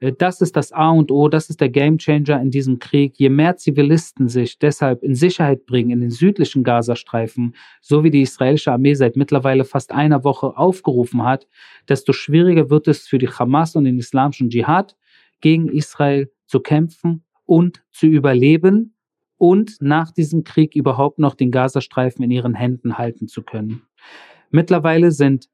äh, 0.00 0.12
das 0.12 0.40
ist 0.40 0.56
das 0.56 0.72
A 0.72 0.90
und 0.90 1.10
O, 1.10 1.28
das 1.28 1.50
ist 1.50 1.60
der 1.60 1.70
Gamechanger 1.70 2.40
in 2.40 2.50
diesem 2.50 2.78
Krieg. 2.78 3.18
Je 3.18 3.28
mehr 3.28 3.56
Zivilisten 3.56 4.28
sich 4.28 4.58
deshalb 4.58 5.02
in 5.02 5.14
Sicherheit 5.14 5.66
bringen 5.66 5.90
in 5.90 6.00
den 6.00 6.10
südlichen 6.10 6.62
Gazastreifen, 6.62 7.54
so 7.80 8.04
wie 8.04 8.10
die 8.10 8.22
israelische 8.22 8.72
Armee 8.72 8.94
seit 8.94 9.16
mittlerweile 9.16 9.64
fast 9.64 9.92
einer 9.92 10.24
Woche 10.24 10.56
aufgerufen 10.56 11.24
hat, 11.24 11.48
desto 11.88 12.12
schwieriger 12.12 12.70
wird 12.70 12.88
es 12.88 13.08
für 13.08 13.18
die 13.18 13.28
Hamas 13.28 13.74
und 13.76 13.84
den 13.84 13.98
islamischen 13.98 14.50
Dschihad 14.50 14.96
gegen 15.40 15.68
Israel 15.68 16.30
zu 16.46 16.60
kämpfen 16.60 17.24
und 17.44 17.82
zu 17.90 18.06
überleben 18.06 18.94
und 19.36 19.76
nach 19.80 20.10
diesem 20.10 20.44
Krieg 20.44 20.74
überhaupt 20.76 21.18
noch 21.18 21.34
den 21.34 21.50
Gazastreifen 21.50 22.24
in 22.24 22.30
ihren 22.30 22.54
Händen 22.54 22.98
halten 22.98 23.28
zu 23.28 23.42
können. 23.42 23.82
Mittlerweile 24.50 25.10
sind 25.10 25.48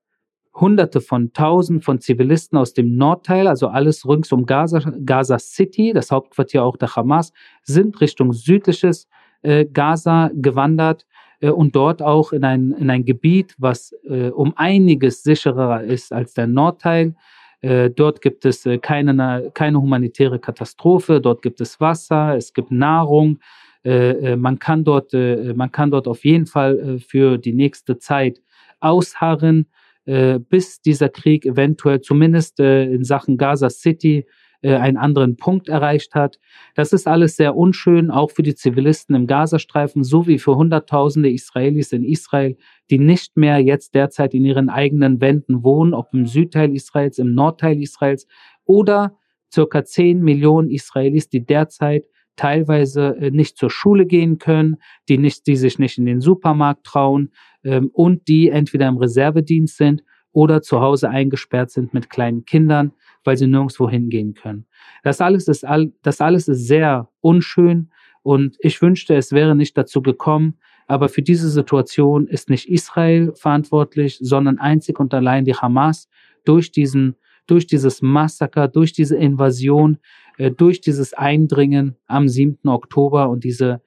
Hunderte 0.54 1.00
von 1.00 1.32
Tausend 1.32 1.84
von 1.84 2.00
Zivilisten 2.00 2.58
aus 2.58 2.74
dem 2.74 2.96
Nordteil, 2.96 3.46
also 3.46 3.68
alles 3.68 4.06
rings 4.06 4.32
um 4.32 4.46
Gaza, 4.46 4.80
Gaza 5.04 5.38
City, 5.38 5.92
das 5.92 6.10
Hauptquartier 6.10 6.64
auch 6.64 6.76
der 6.76 6.94
Hamas, 6.96 7.32
sind 7.62 8.00
Richtung 8.00 8.32
südliches 8.32 9.08
äh, 9.42 9.64
Gaza 9.64 10.30
gewandert 10.34 11.06
äh, 11.40 11.50
und 11.50 11.76
dort 11.76 12.02
auch 12.02 12.32
in 12.32 12.44
ein, 12.44 12.72
in 12.72 12.90
ein 12.90 13.04
Gebiet, 13.04 13.54
was 13.58 13.94
äh, 14.08 14.30
um 14.30 14.52
einiges 14.56 15.22
sicherer 15.22 15.82
ist 15.82 16.12
als 16.12 16.34
der 16.34 16.46
Nordteil. 16.46 17.14
Äh, 17.60 17.90
dort 17.90 18.20
gibt 18.20 18.44
es 18.44 18.66
äh, 18.66 18.78
keine, 18.78 19.50
keine 19.54 19.80
humanitäre 19.80 20.38
Katastrophe, 20.38 21.20
dort 21.20 21.42
gibt 21.42 21.60
es 21.60 21.80
Wasser, 21.80 22.36
es 22.36 22.52
gibt 22.54 22.70
Nahrung, 22.70 23.38
äh, 23.84 24.32
äh, 24.32 24.36
man, 24.36 24.58
kann 24.58 24.84
dort, 24.84 25.14
äh, 25.14 25.54
man 25.54 25.72
kann 25.72 25.90
dort 25.90 26.06
auf 26.06 26.24
jeden 26.24 26.46
Fall 26.46 26.78
äh, 26.78 26.98
für 26.98 27.38
die 27.38 27.52
nächste 27.52 27.98
Zeit 27.98 28.40
ausharren, 28.80 29.66
bis 30.04 30.80
dieser 30.80 31.08
Krieg 31.08 31.44
eventuell 31.44 32.00
zumindest 32.00 32.58
äh, 32.60 32.84
in 32.84 33.04
Sachen 33.04 33.36
Gaza 33.36 33.70
City 33.70 34.26
einen 34.62 34.98
anderen 34.98 35.36
Punkt 35.36 35.70
erreicht 35.70 36.14
hat. 36.14 36.38
Das 36.74 36.92
ist 36.92 37.08
alles 37.08 37.36
sehr 37.36 37.56
unschön, 37.56 38.10
auch 38.10 38.30
für 38.30 38.42
die 38.42 38.54
Zivilisten 38.54 39.16
im 39.16 39.26
Gazastreifen, 39.26 40.04
sowie 40.04 40.38
für 40.38 40.54
Hunderttausende 40.54 41.30
Israelis 41.30 41.92
in 41.92 42.04
Israel, 42.04 42.58
die 42.90 42.98
nicht 42.98 43.38
mehr 43.38 43.58
jetzt 43.60 43.94
derzeit 43.94 44.34
in 44.34 44.44
ihren 44.44 44.68
eigenen 44.68 45.22
Wänden 45.22 45.64
wohnen, 45.64 45.94
ob 45.94 46.12
im 46.12 46.26
Südteil 46.26 46.74
Israels, 46.74 47.16
im 47.16 47.34
Nordteil 47.34 47.80
Israels 47.80 48.26
oder 48.66 49.16
circa 49.50 49.84
10 49.84 50.20
Millionen 50.20 50.70
Israelis, 50.70 51.28
die 51.28 51.44
derzeit 51.44 52.04
teilweise 52.36 53.16
äh, 53.16 53.30
nicht 53.30 53.58
zur 53.58 53.70
Schule 53.70 54.06
gehen 54.06 54.38
können, 54.38 54.76
die, 55.08 55.18
nicht, 55.18 55.46
die 55.46 55.56
sich 55.56 55.78
nicht 55.78 55.98
in 55.98 56.06
den 56.06 56.20
Supermarkt 56.20 56.84
trauen 56.84 57.32
ähm, 57.64 57.90
und 57.92 58.28
die 58.28 58.48
entweder 58.48 58.88
im 58.88 58.96
Reservedienst 58.96 59.76
sind 59.76 60.02
oder 60.32 60.62
zu 60.62 60.80
Hause 60.80 61.10
eingesperrt 61.10 61.70
sind 61.70 61.92
mit 61.92 62.08
kleinen 62.08 62.44
Kindern, 62.44 62.92
weil 63.24 63.36
sie 63.36 63.46
nirgendwo 63.46 63.90
hingehen 63.90 64.34
können. 64.34 64.66
Das 65.02 65.20
alles 65.20 65.48
ist, 65.48 65.64
all, 65.64 65.92
das 66.02 66.20
alles 66.20 66.48
ist 66.48 66.66
sehr 66.66 67.08
unschön 67.20 67.90
und 68.22 68.56
ich 68.60 68.80
wünschte, 68.80 69.14
es 69.16 69.32
wäre 69.32 69.56
nicht 69.56 69.76
dazu 69.76 70.02
gekommen. 70.02 70.58
Aber 70.86 71.08
für 71.08 71.22
diese 71.22 71.48
Situation 71.48 72.26
ist 72.26 72.50
nicht 72.50 72.68
Israel 72.68 73.32
verantwortlich, 73.34 74.18
sondern 74.20 74.58
einzig 74.58 74.98
und 74.98 75.14
allein 75.14 75.44
die 75.44 75.54
Hamas 75.54 76.08
durch 76.44 76.72
diesen 76.72 77.16
durch 77.50 77.66
dieses 77.66 78.00
Massaker, 78.00 78.68
durch 78.68 78.92
diese 78.92 79.16
Invasion, 79.16 79.98
äh, 80.38 80.52
durch 80.52 80.80
dieses 80.80 81.14
Eindringen 81.14 81.96
am 82.06 82.28
7. 82.28 82.68
Oktober 82.68 83.28
und 83.28 83.42
diese, 83.42 83.82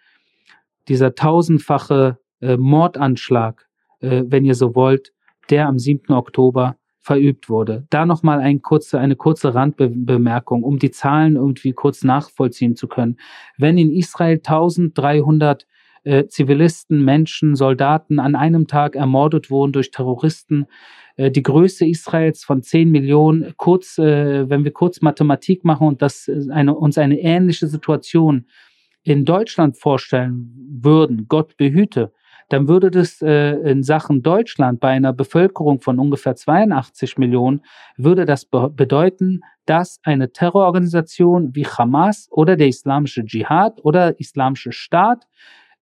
dieser 0.89 1.15
tausendfache 1.15 2.19
äh, 2.43 2.57
Mordanschlag, 2.57 3.67
äh, 4.01 4.23
wenn 4.27 4.45
ihr 4.45 4.55
so 4.55 4.75
wollt, 4.75 5.13
der 5.49 5.67
am 5.67 5.79
7. 5.79 6.13
Oktober 6.13 6.77
verübt 6.99 7.49
wurde. 7.49 7.85
Da 7.89 8.05
nochmal 8.05 8.39
ein 8.39 8.61
kurze, 8.61 8.97
eine 8.99 9.15
kurze 9.15 9.53
Randbemerkung, 9.53 10.63
um 10.63 10.79
die 10.79 10.91
Zahlen 10.91 11.35
irgendwie 11.35 11.73
kurz 11.73 12.03
nachvollziehen 12.03 12.75
zu 12.75 12.87
können. 12.87 13.17
Wenn 13.57 13.77
in 13.77 13.91
Israel 13.91 14.37
1300 14.37 15.67
äh, 16.03 16.27
Zivilisten, 16.27 17.03
Menschen, 17.03 17.55
Soldaten 17.55 18.19
an 18.19 18.35
einem 18.35 18.67
Tag 18.67 18.95
ermordet 18.95 19.49
wurden 19.49 19.73
durch 19.73 19.91
Terroristen, 19.91 20.65
äh, 21.17 21.29
die 21.29 21.43
Größe 21.43 21.85
Israels 21.85 22.43
von 22.43 22.61
10 22.61 22.89
Millionen, 22.89 23.53
kurz, 23.57 23.97
äh, 23.97 24.49
wenn 24.49 24.63
wir 24.63 24.71
kurz 24.71 25.01
Mathematik 25.01 25.63
machen 25.65 25.87
und 25.87 26.01
das 26.01 26.29
eine, 26.51 26.73
uns 26.73 26.97
eine 26.97 27.19
ähnliche 27.19 27.67
Situation 27.67 28.45
in 29.03 29.25
Deutschland 29.25 29.77
vorstellen 29.77 30.53
würden, 30.81 31.27
Gott 31.27 31.57
behüte, 31.57 32.11
dann 32.49 32.67
würde 32.67 32.91
das 32.91 33.21
äh, 33.21 33.53
in 33.69 33.83
Sachen 33.83 34.21
Deutschland 34.21 34.79
bei 34.79 34.89
einer 34.89 35.13
Bevölkerung 35.13 35.79
von 35.79 35.99
ungefähr 35.99 36.35
82 36.35 37.17
Millionen, 37.17 37.61
würde 37.97 38.25
das 38.25 38.45
be 38.45 38.69
bedeuten, 38.69 39.41
dass 39.65 39.99
eine 40.03 40.31
Terrororganisation 40.31 41.55
wie 41.55 41.65
Hamas 41.65 42.27
oder 42.31 42.55
der 42.55 42.67
Islamische 42.67 43.23
Dschihad 43.25 43.83
oder 43.83 44.19
Islamische 44.19 44.71
Staat 44.71 45.27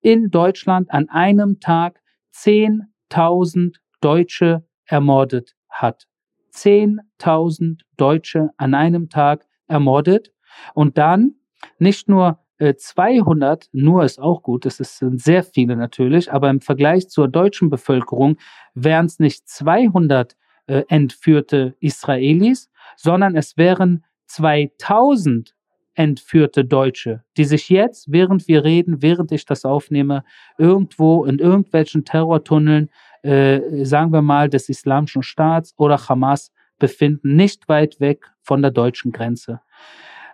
in 0.01 0.29
Deutschland 0.29 0.91
an 0.91 1.09
einem 1.09 1.59
Tag 1.59 1.99
10.000 2.33 3.75
Deutsche 4.01 4.63
ermordet 4.85 5.55
hat. 5.69 6.07
10.000 6.53 7.81
Deutsche 7.97 8.49
an 8.57 8.73
einem 8.73 9.09
Tag 9.09 9.45
ermordet 9.67 10.31
und 10.73 10.97
dann 10.97 11.35
nicht 11.79 12.09
nur 12.09 12.40
200, 12.75 13.69
nur 13.71 14.03
ist 14.03 14.19
auch 14.19 14.43
gut, 14.43 14.65
das 14.65 14.77
sind 14.77 15.21
sehr 15.21 15.43
viele 15.43 15.75
natürlich, 15.75 16.31
aber 16.31 16.49
im 16.49 16.61
Vergleich 16.61 17.09
zur 17.09 17.27
deutschen 17.27 17.69
Bevölkerung 17.69 18.37
wären 18.73 19.05
es 19.05 19.19
nicht 19.19 19.47
200 19.47 20.35
äh, 20.67 20.83
entführte 20.87 21.75
Israelis, 21.79 22.69
sondern 22.95 23.35
es 23.35 23.57
wären 23.57 24.03
2000 24.27 25.55
entführte 25.93 26.63
Deutsche, 26.63 27.23
die 27.35 27.43
sich 27.43 27.69
jetzt, 27.69 28.11
während 28.11 28.47
wir 28.47 28.63
reden, 28.63 29.01
während 29.01 29.31
ich 29.31 29.45
das 29.45 29.65
aufnehme, 29.65 30.23
irgendwo 30.57 31.25
in 31.25 31.39
irgendwelchen 31.39 32.05
Terrortunneln 32.05 32.89
äh, 33.23 33.85
sagen 33.85 34.11
wir 34.11 34.21
mal, 34.21 34.49
des 34.49 34.69
Islamischen 34.69 35.23
Staats 35.23 35.73
oder 35.77 35.97
Hamas 36.09 36.51
befinden, 36.79 37.35
nicht 37.35 37.69
weit 37.69 37.99
weg 37.99 38.25
von 38.41 38.61
der 38.61 38.71
deutschen 38.71 39.11
Grenze. 39.11 39.61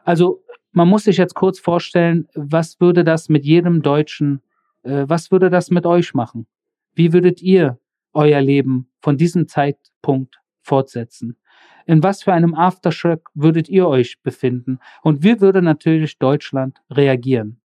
Also 0.06 0.42
man 0.78 0.88
muss 0.88 1.04
sich 1.04 1.18
jetzt 1.18 1.36
kurz 1.36 1.60
vorstellen, 1.60 2.28
was 2.34 2.80
würde 2.80 3.04
das 3.04 3.30
mit 3.30 3.46
jedem 3.46 3.82
Deutschen 3.82 4.42
Äh, 4.88 5.06
was 5.08 5.32
würde 5.32 5.50
das 5.50 5.70
mit 5.70 5.86
euch 5.86 6.14
machen? 6.14 6.48
Wie 6.94 7.14
würdet 7.14 7.42
ihr 7.42 7.78
euer 8.14 8.42
Leben 8.42 8.90
von 9.00 9.18
diesem 9.18 9.48
Zeitpunkt 9.48 10.40
fortsetzen? 10.62 11.38
In 11.86 12.04
was 12.04 12.24
für 12.24 12.34
einem 12.34 12.54
Aftershock 12.54 13.30
würdet 13.34 13.70
ihr 13.70 13.88
euch 13.88 14.22
befinden? 14.22 14.80
Und 15.02 15.24
wie 15.24 15.40
würde 15.42 15.62
natürlich 15.62 16.18
Deutschland 16.18 16.82
reagieren? 16.90 17.60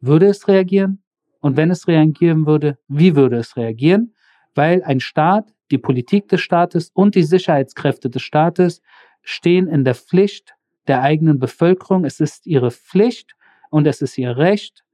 Würde 0.00 0.26
es 0.26 0.48
reagieren? 0.48 1.02
Und 1.40 1.56
wenn 1.56 1.70
es 1.70 1.88
reagieren 1.88 2.46
würde, 2.46 2.78
wie 2.88 3.16
würde 3.16 3.36
es 3.36 3.56
reagieren? 3.56 4.14
Weil 4.54 4.82
ein 4.84 5.00
Staat, 5.00 5.52
die 5.70 5.78
Politik 5.78 6.28
des 6.28 6.40
Staates 6.40 6.90
und 6.94 7.14
die 7.14 7.24
Sicherheitskräfte 7.24 8.10
des 8.10 8.22
Staates 8.22 8.82
stehen 9.22 9.68
in 9.68 9.84
der 9.84 9.94
Pflicht 9.94 10.54
der 10.88 11.02
eigenen 11.02 11.38
Bevölkerung. 11.38 12.04
Es 12.04 12.20
ist 12.20 12.46
ihre 12.46 12.70
Pflicht 12.70 13.34
und 13.70 13.86
es 13.86 14.02
ist 14.02 14.18
ihr 14.18 14.36
Recht, 14.36 14.84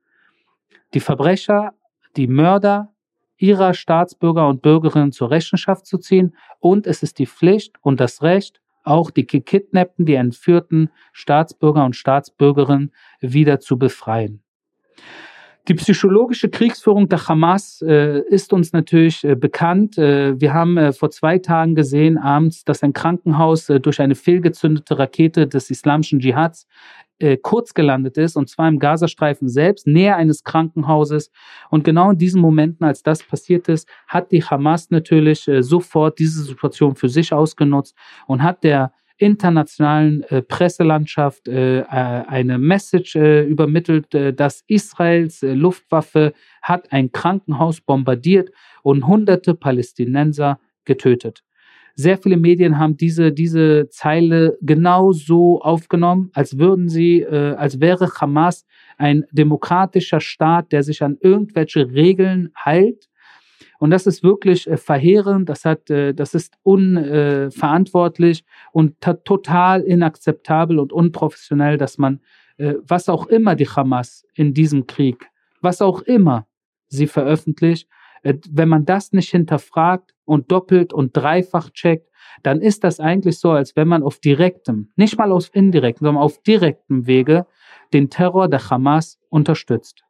die 0.95 1.01
Verbrecher, 1.01 1.75
die 2.17 2.27
Mörder 2.27 2.93
ihrer 3.37 3.73
Staatsbürger 3.73 4.49
und 4.49 4.63
Bürgerinnen 4.63 5.13
zur 5.13 5.31
Rechenschaft 5.31 5.87
zu 5.87 5.99
ziehen. 5.99 6.37
Und 6.59 6.87
es 6.87 7.03
ist 7.03 7.19
die 7.19 7.27
Pflicht 7.27 7.77
und 7.81 8.01
das 8.01 8.23
Recht 8.23 8.61
auch 8.85 9.11
die 9.11 9.27
gekidnappten, 9.27 10.07
die 10.07 10.15
entführten 10.15 10.91
Staatsbürger 11.13 11.85
und 11.85 11.95
Staatsbürgerinnen 11.95 12.93
wieder 13.21 13.61
zu 13.61 13.79
befreien. 13.79 14.43
Die 15.69 15.75
psychologische 15.75 16.49
Kriegsführung 16.49 17.11
der 17.11 17.29
Hamas 17.29 17.83
äh, 17.83 18.21
ist 18.29 18.55
uns 18.55 18.73
natürlich 18.73 19.23
äh, 19.23 19.35
bekannt. 19.35 19.99
Äh, 19.99 20.41
wir 20.41 20.55
haben 20.55 20.79
äh, 20.79 20.95
vor 20.95 21.11
zwei 21.11 21.37
Tagen 21.39 21.75
gesehen, 21.75 22.17
abends, 22.17 22.65
dass 22.65 22.83
ein 22.83 22.95
Krankenhaus 22.95 23.69
äh, 23.69 23.79
durch 23.79 24.01
eine 24.01 24.15
fehlgezündete 24.15 24.99
Rakete 24.99 25.47
des 25.47 25.69
islamischen 25.69 26.21
Dschihads 26.21 26.67
äh, 27.19 27.37
kurz 27.37 27.75
gelandet 27.75 28.17
ist, 28.17 28.35
und 28.37 28.49
zwar 28.49 28.67
im 28.67 28.79
Gazastreifen 28.79 29.51
selbst, 29.51 29.87
näher 29.87 30.17
eines 30.17 30.43
Krankenhauses. 30.43 31.31
Und 31.69 31.85
genau 31.85 32.13
in 32.13 32.19
diesen 32.19 32.41
Momenten, 32.41 32.87
als 32.87 33.03
das 33.03 33.23
passiert 33.23 33.69
ist, 33.69 33.87
hat 34.07 34.33
die 34.33 34.43
Hamas 34.43 34.89
natürlich 34.89 35.51
sofort 35.61 36.19
diese 36.19 36.45
Situation 36.45 36.95
für 36.95 37.11
sich 37.11 37.35
ausgenutzt 37.35 37.95
und 38.27 38.43
hat 38.43 38.65
der 38.65 38.93
internationalen 39.19 40.23
äh, 40.25 40.43
Presselandschaft 40.43 41.49
äh, 41.49 41.81
äh 41.81 41.85
eine 41.85 42.59
Message 42.59 43.17
äh, 43.17 43.43
übermittelt, 43.45 44.15
äh, 44.15 44.33
dass 44.33 44.65
Israels 44.67 45.43
äh, 45.43 45.55
Luftwaffe 45.55 46.33
hat 46.63 46.93
ein 46.93 47.13
Krankenhaus 47.13 47.81
bombardiert 47.81 48.51
und 48.83 49.07
hunderte 49.07 49.55
Palästinenser 49.55 50.61
getötet. 50.85 51.43
Sehr 51.95 52.17
viele 52.17 52.37
Medien 52.37 52.79
haben 52.79 52.97
diese, 52.97 53.33
diese 53.33 53.89
Zeile 53.89 54.57
genau 54.63 55.11
so 55.11 55.61
aufgenommen, 55.61 56.31
als 56.33 56.57
würden 56.57 56.89
sie, 56.89 57.27
als 57.27 57.81
wäre 57.81 58.09
Hamas 58.21 58.67
ein 58.99 59.25
demokratischer 59.33 60.21
Staat, 60.21 60.71
der 60.71 60.85
sich 60.85 61.03
an 61.03 61.19
irgendwelche 61.21 61.91
Regeln 61.91 62.51
hält. 62.55 63.08
Und 63.79 63.91
das 63.91 64.07
ist 64.07 64.23
wirklich 64.23 64.69
äh, 64.69 64.77
verheerend, 64.77 65.49
das, 65.49 65.65
hat, 65.65 65.89
äh, 65.91 66.13
das 66.13 66.35
ist 66.35 66.55
unverantwortlich 66.63 68.41
äh, 68.41 68.45
und 68.73 69.01
total 69.01 69.83
inakzeptabel 69.83 70.79
und 70.79 70.93
unprofessionell, 70.93 71.79
dass 71.79 71.97
man, 71.97 72.21
äh, 72.59 72.75
was 72.83 73.09
auch 73.09 73.27
immer 73.27 73.55
die 73.55 73.69
Hamas 73.69 74.27
in 74.35 74.53
diesem 74.53 74.87
Krieg, 74.87 75.31
was 75.61 75.81
auch 75.81 76.03
immer 76.03 76.47
sie 76.89 77.07
veröffentlicht, 77.07 77.89
äh, 78.23 78.35
wenn 78.51 78.69
man 78.69 78.85
das 78.85 79.13
nicht 79.13 79.31
hinterfragt 79.31 80.15
und 80.25 80.51
doppelt 80.51 80.93
und 80.93 81.17
dreifach 81.17 81.71
checkt, 81.71 82.09
dann 82.43 82.61
ist 82.61 82.85
das 82.85 83.01
eigentlich 83.01 83.39
so, 83.39 83.53
als 83.53 83.77
wenn 83.77 83.89
man 83.89 84.03
auf 84.03 84.19
direktem, 84.19 84.91
nicht 84.97 85.19
mal 85.19 85.33
auf 85.33 85.51
indirektem, 85.55 86.05
sondern 86.07 86.23
auf 86.23 86.43
direktem 86.43 87.07
Wege 87.07 87.47
den 87.93 88.11
Terror 88.11 88.49
der 88.49 88.71
Hamas 88.71 89.19
unterstützt. 89.29 90.05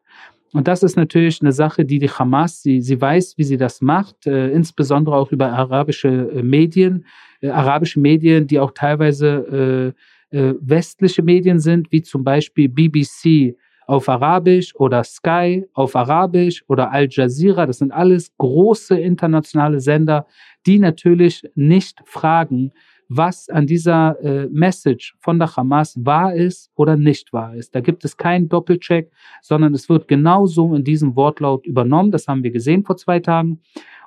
Und 0.53 0.67
das 0.67 0.83
ist 0.83 0.97
natürlich 0.97 1.41
eine 1.41 1.53
Sache, 1.53 1.85
die 1.85 1.99
die 1.99 2.09
Hamas, 2.09 2.63
sie, 2.63 2.81
sie 2.81 3.01
weiß, 3.01 3.37
wie 3.37 3.45
sie 3.45 3.57
das 3.57 3.81
macht, 3.81 4.27
äh, 4.27 4.51
insbesondere 4.51 5.17
auch 5.17 5.31
über 5.33 5.53
arabische 5.53 6.09
äh, 6.09 6.43
Medien, 6.43 7.05
äh, 7.41 7.49
arabische 7.49 8.01
Medien, 8.01 8.47
die 8.47 8.59
auch 8.59 8.73
teilweise 8.73 9.95
äh, 10.33 10.39
äh, 10.39 10.55
westliche 10.61 11.23
Medien 11.23 11.61
sind, 11.61 11.93
wie 11.93 12.03
zum 12.03 12.25
Beispiel 12.25 12.69
BBC, 12.69 13.57
auf 13.89 14.07
Arabisch 14.11 14.75
oder 14.77 15.03
Sky 15.03 15.67
auf 15.73 15.97
Arabisch 15.97 16.63
oder 16.69 16.93
Al 16.93 17.09
Jazeera. 17.11 17.65
Das 17.65 17.79
sind 17.79 17.91
alles 17.91 18.31
große 18.37 19.01
internationale 19.01 19.81
Sender, 19.81 20.27
die 20.67 20.79
natürlich 20.79 21.43
nicht 21.55 21.99
fragen, 22.05 22.73
was 23.09 23.49
an 23.49 23.67
dieser 23.67 24.21
äh, 24.23 24.49
Message 24.51 25.17
von 25.19 25.39
der 25.39 25.57
Hamas 25.57 25.99
wahr 26.05 26.35
ist 26.35 26.71
oder 26.75 26.97
nicht 26.97 27.33
wahr 27.33 27.55
ist. 27.55 27.75
Da 27.75 27.81
gibt 27.81 28.05
es 28.05 28.17
keinen 28.17 28.49
Doppelcheck, 28.49 29.11
sondern 29.43 29.73
es 29.75 29.89
wird 29.89 30.09
genauso 30.09 30.75
in 30.75 30.85
diesem 30.85 31.17
Wortlaut 31.17 31.67
übernommen. 31.67 32.11
Das 32.11 32.29
haben 32.29 32.43
wir 32.43 32.51
gesehen 32.51 32.85
vor 32.85 32.97
zwei 32.97 33.19
Tagen. 33.19 33.61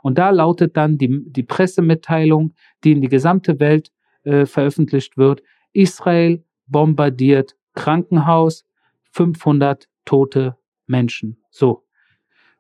Und 0.04 0.18
da 0.18 0.30
lautet 0.30 0.78
dann 0.78 0.98
die, 0.98 1.24
die 1.26 1.44
Pressemitteilung, 1.44 2.54
die 2.84 2.92
in 2.92 3.02
die 3.02 3.10
gesamte 3.10 3.60
Welt 3.60 3.92
äh, 4.24 4.46
veröffentlicht 4.46 5.18
wird. 5.18 5.42
Israel 5.74 6.44
bombardiert 6.68 7.56
Krankenhaus, 7.74 8.66
500 9.12 9.88
tote 10.06 10.58
Menschen. 10.86 11.38
So. 11.50 11.84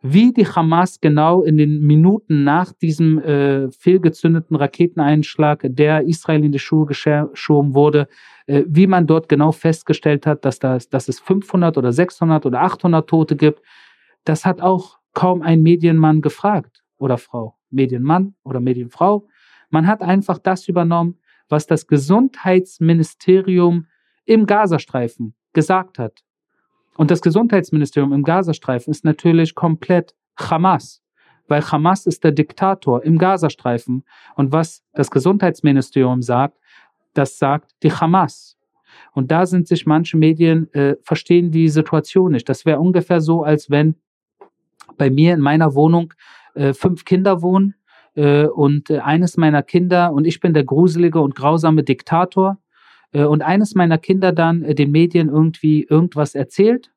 Wie 0.04 0.34
die 0.34 0.48
Hamas 0.48 1.00
genau 1.00 1.44
in 1.44 1.58
den 1.58 1.82
Minuten 1.82 2.44
nach 2.44 2.74
diesem 2.74 3.20
äh, 3.20 3.70
fehlgezündeten 3.72 4.56
Raketeneinschlag, 4.56 5.60
der 5.64 6.08
Israel 6.08 6.44
in 6.44 6.52
die 6.52 6.60
Schuhe 6.60 6.88
geschoben 6.88 7.76
wurde, 7.76 8.08
äh, 8.48 8.64
wie 8.68 8.88
man 8.88 9.06
dort 9.06 9.30
genau 9.30 9.52
festgestellt 9.52 10.26
hat, 10.26 10.44
dass, 10.44 10.58
das, 10.58 10.90
dass 10.90 11.08
es 11.08 11.20
500 11.20 11.78
oder 11.78 11.92
600 11.92 12.48
oder 12.48 12.62
800 12.62 13.08
Tote 13.08 13.36
gibt, 13.36 13.62
das 14.24 14.44
hat 14.44 14.60
auch 14.60 14.98
kaum 15.14 15.44
ein 15.44 15.62
Medienmann 15.62 16.22
gefragt 16.22 16.82
oder 16.98 17.20
Frau. 17.20 17.58
Medienmann 17.70 18.34
oder 18.44 18.60
Medienfrau. 18.60 19.28
Man 19.70 19.88
hat 19.88 20.02
einfach 20.02 20.40
das 20.40 20.68
übernommen, 20.68 21.20
was 21.48 21.68
das 21.68 21.86
Gesundheitsministerium 21.86 23.86
im 24.26 24.46
Gazastreifen 24.46 25.36
gesagt 25.54 26.00
hat. 26.00 26.24
Und 26.98 27.12
das 27.12 27.22
Gesundheitsministerium 27.22 28.14
im 28.14 28.24
Gazastreifen 28.24 28.92
ist 28.92 29.06
natürlich 29.06 29.56
komplett 29.56 30.14
Hamas, 30.38 31.02
weil 31.48 31.62
Hamas 31.64 32.06
ist 32.06 32.24
der 32.24 32.32
Diktator 32.32 33.04
im 33.04 33.18
Gazastreifen. 33.18 34.04
Und 34.36 34.52
was 34.52 34.84
das 34.94 35.12
Gesundheitsministerium 35.12 36.22
sagt, 36.22 36.58
das 37.14 37.38
sagt 37.38 37.72
die 37.84 37.92
Hamas. 37.92 38.58
Und 39.14 39.32
da 39.32 39.46
sind 39.46 39.68
sich 39.68 39.86
manche 39.86 40.18
Medien, 40.18 40.72
äh, 40.74 40.96
verstehen 41.02 41.52
die 41.52 41.70
Situation 41.70 42.32
nicht. 42.32 42.48
Das 42.48 42.66
wäre 42.66 42.80
ungefähr 42.80 43.22
so, 43.22 43.44
als 43.44 43.70
wenn 43.70 43.96
bei 44.98 45.10
mir 45.10 45.34
in 45.34 45.40
meiner 45.40 45.76
Wohnung 45.76 46.14
äh, 46.56 46.74
fünf 46.74 47.06
Kinder 47.06 47.42
wohnen 47.42 47.76
äh, 48.16 48.46
und 48.46 48.90
äh, 48.90 49.00
eines 49.00 49.38
meiner 49.38 49.64
Kinder 49.64 50.12
und 50.12 50.26
ich 50.26 50.40
bin 50.40 50.54
der 50.54 50.64
gruselige 50.64 51.20
und 51.22 51.36
grausame 51.36 51.84
Diktator 51.84 52.58
und 53.20 53.42
eines 53.42 53.76
meiner 53.76 53.98
Kinder 53.98 54.32
dann 54.32 54.64
äh, 54.64 54.76
den 54.76 54.92
Medien 54.92 55.30
irgendwie 55.30 55.84
irgendwas 55.84 56.36
erzählt 56.36 56.92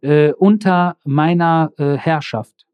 äh, 0.00 0.32
unter 0.32 0.96
meiner 1.04 1.72
äh, 1.78 1.96
Herrschaft. 1.96 2.66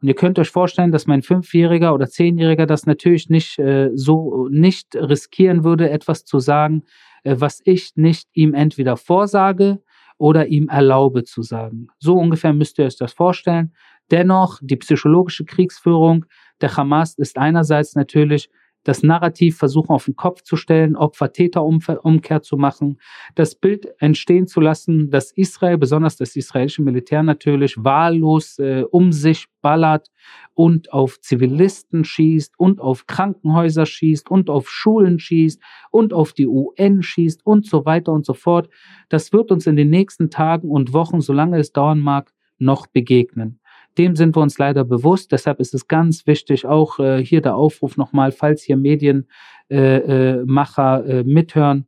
Und 0.00 0.08
ihr 0.08 0.14
könnt 0.14 0.38
euch 0.38 0.50
vorstellen, 0.50 0.92
dass 0.92 1.06
mein 1.06 1.22
Fünfjähriger 1.22 1.94
oder 1.94 2.08
Zehnjähriger 2.08 2.66
das 2.66 2.86
natürlich 2.86 3.28
nicht 3.28 3.58
äh, 3.58 3.90
so 3.94 4.48
nicht 4.50 4.94
riskieren 4.94 5.64
würde, 5.64 5.90
etwas 5.90 6.24
zu 6.24 6.38
sagen, 6.38 6.82
äh, 7.24 7.36
was 7.38 7.60
ich 7.64 7.92
nicht 7.96 8.28
ihm 8.32 8.54
entweder 8.54 8.96
vorsage 8.96 9.82
oder 10.18 10.46
ihm 10.48 10.68
erlaube 10.68 11.24
zu 11.24 11.42
sagen. 11.42 11.88
So 11.98 12.16
ungefähr 12.16 12.52
müsst 12.52 12.78
ihr 12.78 12.86
euch 12.86 12.96
das 12.96 13.12
vorstellen. 13.12 13.72
Dennoch, 14.10 14.58
die 14.62 14.76
psychologische 14.76 15.44
Kriegsführung 15.44 16.26
der 16.60 16.76
Hamas 16.76 17.14
ist 17.16 17.38
einerseits 17.38 17.94
natürlich 17.94 18.50
das 18.84 19.02
Narrativ 19.02 19.58
versuchen 19.58 19.90
auf 19.90 20.06
den 20.06 20.16
Kopf 20.16 20.42
zu 20.42 20.56
stellen, 20.56 20.96
Opfer-Täter-Umkehr 20.96 22.42
zu 22.42 22.56
machen, 22.56 22.98
das 23.34 23.54
Bild 23.54 23.88
entstehen 23.98 24.46
zu 24.46 24.60
lassen, 24.60 25.10
dass 25.10 25.32
Israel, 25.32 25.78
besonders 25.78 26.16
das 26.16 26.36
israelische 26.36 26.82
Militär 26.82 27.22
natürlich 27.22 27.76
wahllos 27.76 28.58
äh, 28.58 28.84
um 28.90 29.12
sich 29.12 29.46
ballert 29.60 30.08
und 30.54 30.92
auf 30.92 31.20
Zivilisten 31.20 32.04
schießt 32.04 32.58
und 32.58 32.80
auf 32.80 33.06
Krankenhäuser 33.06 33.86
schießt 33.86 34.30
und 34.30 34.50
auf 34.50 34.68
Schulen 34.68 35.18
schießt 35.18 35.60
und 35.90 36.12
auf 36.12 36.32
die 36.32 36.46
UN 36.46 37.02
schießt 37.02 37.44
und 37.44 37.66
so 37.66 37.84
weiter 37.84 38.12
und 38.12 38.24
so 38.24 38.34
fort. 38.34 38.68
Das 39.08 39.32
wird 39.32 39.50
uns 39.50 39.66
in 39.66 39.76
den 39.76 39.90
nächsten 39.90 40.30
Tagen 40.30 40.70
und 40.70 40.92
Wochen, 40.92 41.20
solange 41.20 41.58
es 41.58 41.72
dauern 41.72 42.00
mag, 42.00 42.32
noch 42.58 42.86
begegnen. 42.86 43.57
Dem 43.98 44.16
sind 44.16 44.36
wir 44.36 44.40
uns 44.40 44.58
leider 44.58 44.84
bewusst. 44.84 45.32
Deshalb 45.32 45.58
ist 45.60 45.74
es 45.74 45.88
ganz 45.88 46.26
wichtig, 46.26 46.64
auch 46.64 47.00
äh, 47.00 47.22
hier 47.22 47.42
der 47.42 47.56
Aufruf 47.56 47.96
nochmal, 47.96 48.30
falls 48.30 48.62
hier 48.62 48.76
Medienmacher 48.76 49.26
äh, 49.68 51.20
äh, 51.20 51.24
mithören, 51.24 51.86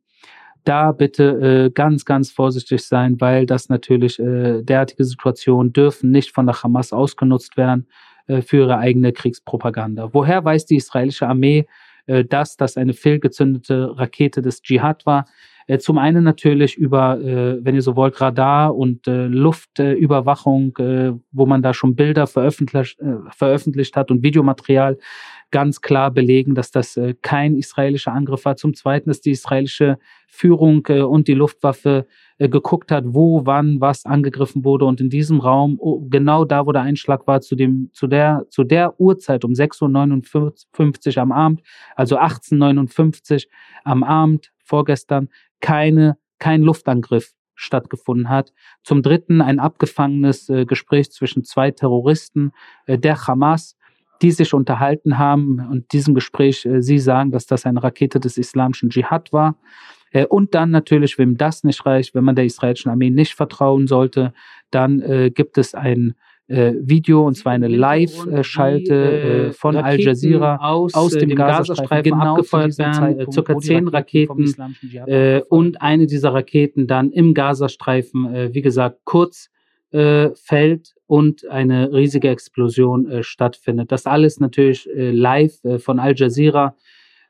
da 0.64 0.92
bitte 0.92 1.66
äh, 1.66 1.70
ganz, 1.70 2.04
ganz 2.04 2.30
vorsichtig 2.30 2.84
sein, 2.84 3.20
weil 3.20 3.46
das 3.46 3.68
natürlich 3.68 4.18
äh, 4.18 4.62
derartige 4.62 5.04
Situationen 5.04 5.72
dürfen 5.72 6.10
nicht 6.10 6.32
von 6.32 6.46
der 6.46 6.62
Hamas 6.62 6.92
ausgenutzt 6.92 7.56
werden 7.56 7.86
äh, 8.26 8.42
für 8.42 8.58
ihre 8.58 8.78
eigene 8.78 9.12
Kriegspropaganda. 9.12 10.10
Woher 10.12 10.44
weiß 10.44 10.66
die 10.66 10.76
israelische 10.76 11.28
Armee, 11.28 11.66
dass 12.06 12.56
das 12.56 12.76
eine 12.76 12.92
fehlgezündete 12.92 13.96
Rakete 13.96 14.42
des 14.42 14.62
Dschihad 14.62 15.06
war? 15.06 15.26
Äh, 15.70 15.78
zum 15.78 15.98
einen 15.98 16.24
natürlich 16.24 16.76
über, 16.76 17.20
äh, 17.20 17.64
wenn 17.64 17.76
ihr 17.76 17.82
so 17.82 17.94
wollt, 17.94 18.20
Radar 18.20 18.74
und 18.74 19.06
äh, 19.06 19.26
Luftüberwachung, 19.26 20.76
wo 21.30 21.46
man 21.46 21.62
da 21.62 21.72
schon 21.72 21.94
Bilder 21.94 22.26
veröffentlicht, 22.26 22.98
veröffentlicht 23.30 23.94
hat 23.94 24.10
und 24.10 24.24
Videomaterial 24.24 24.98
ganz 25.52 25.80
klar 25.80 26.10
belegen, 26.10 26.54
dass 26.54 26.70
das 26.70 26.98
kein 27.22 27.56
israelischer 27.56 28.12
Angriff 28.12 28.44
war. 28.44 28.56
Zum 28.56 28.74
Zweiten, 28.74 29.10
dass 29.10 29.20
die 29.20 29.32
israelische 29.32 29.98
Führung 30.28 30.86
und 30.86 31.26
die 31.26 31.34
Luftwaffe 31.34 32.06
geguckt 32.38 32.92
hat, 32.92 33.04
wo, 33.06 33.46
wann, 33.46 33.80
was 33.80 34.06
angegriffen 34.06 34.64
wurde 34.64 34.84
und 34.84 35.00
in 35.00 35.10
diesem 35.10 35.40
Raum, 35.40 35.76
oh, 35.80 36.06
genau 36.08 36.44
da, 36.44 36.66
wo 36.66 36.72
der 36.72 36.82
Einschlag 36.82 37.26
war, 37.26 37.40
zu 37.40 37.56
dem, 37.56 37.90
zu 37.92 38.06
der, 38.06 38.46
zu 38.48 38.62
der 38.62 39.00
Uhrzeit 39.00 39.44
um 39.44 39.52
6.59 39.52 41.16
Uhr 41.16 41.22
am 41.22 41.32
Abend, 41.32 41.62
also 41.96 42.16
18.59 42.18 43.48
am 43.84 44.04
Abend 44.04 44.52
vorgestern, 44.64 45.28
keine, 45.60 46.16
kein 46.38 46.62
Luftangriff 46.62 47.32
stattgefunden 47.54 48.28
hat. 48.28 48.52
Zum 48.82 49.02
Dritten 49.02 49.40
ein 49.42 49.60
abgefangenes 49.60 50.48
äh, 50.48 50.64
Gespräch 50.64 51.12
zwischen 51.12 51.44
zwei 51.44 51.70
Terroristen 51.70 52.52
äh, 52.86 52.98
der 52.98 53.26
Hamas, 53.26 53.76
die 54.22 54.30
sich 54.30 54.54
unterhalten 54.54 55.18
haben 55.18 55.66
und 55.70 55.92
diesem 55.92 56.14
Gespräch 56.14 56.64
äh, 56.64 56.82
sie 56.82 56.98
sagen, 56.98 57.30
dass 57.30 57.46
das 57.46 57.66
eine 57.66 57.82
Rakete 57.82 58.18
des 58.18 58.38
islamischen 58.38 58.90
Dschihad 58.90 59.32
war. 59.32 59.56
Äh, 60.10 60.26
und 60.26 60.54
dann 60.54 60.70
natürlich, 60.70 61.18
wem 61.18 61.36
das 61.36 61.64
nicht 61.64 61.84
reicht, 61.84 62.14
wenn 62.14 62.24
man 62.24 62.34
der 62.34 62.46
israelischen 62.46 62.90
Armee 62.90 63.10
nicht 63.10 63.34
vertrauen 63.34 63.86
sollte, 63.86 64.32
dann 64.70 65.00
äh, 65.00 65.30
gibt 65.30 65.58
es 65.58 65.74
ein 65.74 66.14
äh, 66.50 66.74
Video, 66.80 67.26
und 67.26 67.36
zwar 67.36 67.52
eine 67.52 67.68
Live-Schalte 67.68 68.94
äh, 68.94 69.46
äh, 69.46 69.52
von 69.52 69.76
Al 69.76 70.00
Jazeera 70.00 70.56
aus, 70.56 70.94
aus 70.94 71.12
dem, 71.12 71.30
dem 71.30 71.36
Gazastreifen 71.36 72.12
genau 72.12 72.32
abgefeuert 72.32 72.76
werden, 72.78 73.32
circa 73.32 73.56
zehn 73.58 73.88
Raketen 73.88 74.54
äh, 75.06 75.40
und 75.48 75.80
eine 75.80 76.06
dieser 76.06 76.34
Raketen 76.34 76.86
dann 76.86 77.12
im 77.12 77.34
Gazastreifen, 77.34 78.34
äh, 78.34 78.54
wie 78.54 78.62
gesagt, 78.62 79.00
kurz 79.04 79.50
äh, 79.92 80.30
fällt 80.34 80.94
und 81.06 81.46
eine 81.48 81.92
riesige 81.92 82.28
Explosion 82.28 83.08
äh, 83.08 83.22
stattfindet. 83.22 83.92
Das 83.92 84.06
alles 84.06 84.40
natürlich 84.40 84.88
äh, 84.90 85.10
live 85.10 85.64
äh, 85.64 85.78
von 85.78 85.98
Al 85.98 86.14
Jazeera 86.16 86.74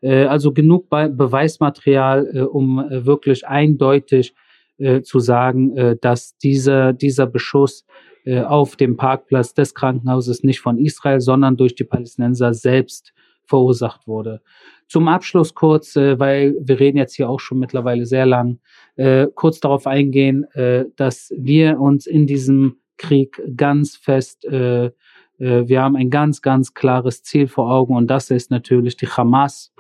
äh, 0.03 0.25
also 0.25 0.53
genug 0.53 0.89
Be 0.89 1.11
Beweismaterial, 1.11 2.31
äh, 2.33 2.41
um 2.41 2.79
äh, 2.79 3.05
wirklich 3.05 3.47
eindeutig 3.47 4.35
äh, 4.79 5.03
zu 5.03 5.19
sagen, 5.21 5.77
äh, 5.77 5.97
dass 6.01 6.37
dieser, 6.39 6.93
dieser 6.93 7.27
Beschuss 7.27 7.85
äh, 8.25 8.41
auf 8.41 8.77
dem 8.77 8.97
Parkplatz 8.97 9.55
des 9.55 9.75
Krankenhauses 9.75 10.43
nicht 10.43 10.61
von 10.61 10.79
Israel, 10.79 11.21
sondern 11.21 11.57
durch 11.57 11.75
die 11.75 11.85
Palästinenser 11.85 12.55
selbst 12.55 13.13
verursacht 13.51 14.07
wurde. 14.07 14.43
Zum 14.89 15.09
Abschluss 15.09 15.55
kurz, 15.55 15.97
äh, 15.97 16.19
weil 16.19 16.55
wir 16.61 16.81
reden 16.81 16.99
jetzt 16.99 17.15
hier 17.15 17.29
auch 17.29 17.41
schon 17.41 17.59
mittlerweile 17.59 18.07
sehr 18.07 18.27
lang, 18.27 18.59
äh, 18.97 19.27
kurz 19.35 19.61
darauf 19.61 19.87
eingehen, 19.87 20.45
äh, 20.53 20.85
dass 20.97 21.33
wir 21.37 21.81
uns 21.81 22.07
in 22.07 22.27
diesem 22.27 22.77
Krieg 22.97 23.41
ganz 23.57 23.97
fest 23.97 24.45
äh, 24.45 24.87
äh 24.87 24.91
wir 25.39 25.81
haben 25.81 25.97
ein 25.97 26.11
ganz, 26.11 26.43
ganz 26.43 26.75
klares 26.75 27.23
Ziel 27.23 27.49
vor 27.49 27.73
Augen 27.73 27.97
und 27.97 28.09
das 28.09 28.31
ist 28.31 28.51
natürlich 28.51 28.97
die 28.97 29.09
Hamas 29.09 29.73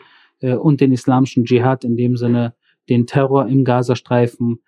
und 0.42 0.80
den 0.80 0.90
islamischen 0.90 1.44
Dschihad, 1.44 1.84
in 1.84 1.98
dem 1.98 2.16
Sinne 2.16 2.54
den 2.88 3.06
Terror 3.06 3.46
im 3.46 3.62
Gazastreifen 3.62 4.62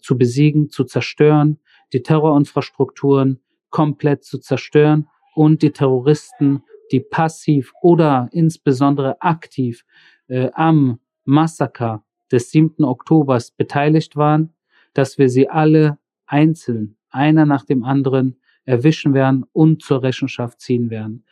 zu 0.00 0.16
besiegen, 0.16 0.70
zu 0.70 0.84
zerstören, 0.84 1.58
die 1.92 2.02
Terrorinfrastrukturen 2.02 3.40
komplett 3.70 4.24
zu 4.24 4.38
zerstören 4.38 5.08
und 5.34 5.62
die 5.62 5.72
Terroristen, 5.72 6.62
die 6.90 7.00
passiv 7.00 7.72
oder 7.82 8.28
insbesondere 8.32 9.20
aktiv 9.20 9.84
äh, 10.28 10.50
am 10.54 11.00
Massaker 11.24 12.04
des 12.32 12.50
7. 12.50 12.84
Oktobers 12.84 13.50
beteiligt 13.50 14.16
waren, 14.16 14.54
dass 14.94 15.18
wir 15.18 15.28
sie 15.28 15.48
alle 15.48 15.98
einzeln, 16.26 16.96
einer 17.10 17.46
nach 17.46 17.64
dem 17.64 17.84
anderen, 17.84 18.40
erwischen 18.64 19.14
werden 19.14 19.46
und 19.52 19.82
zur 19.82 20.02
Rechenschaft 20.02 20.60
ziehen 20.60 20.90
werden 20.90 21.24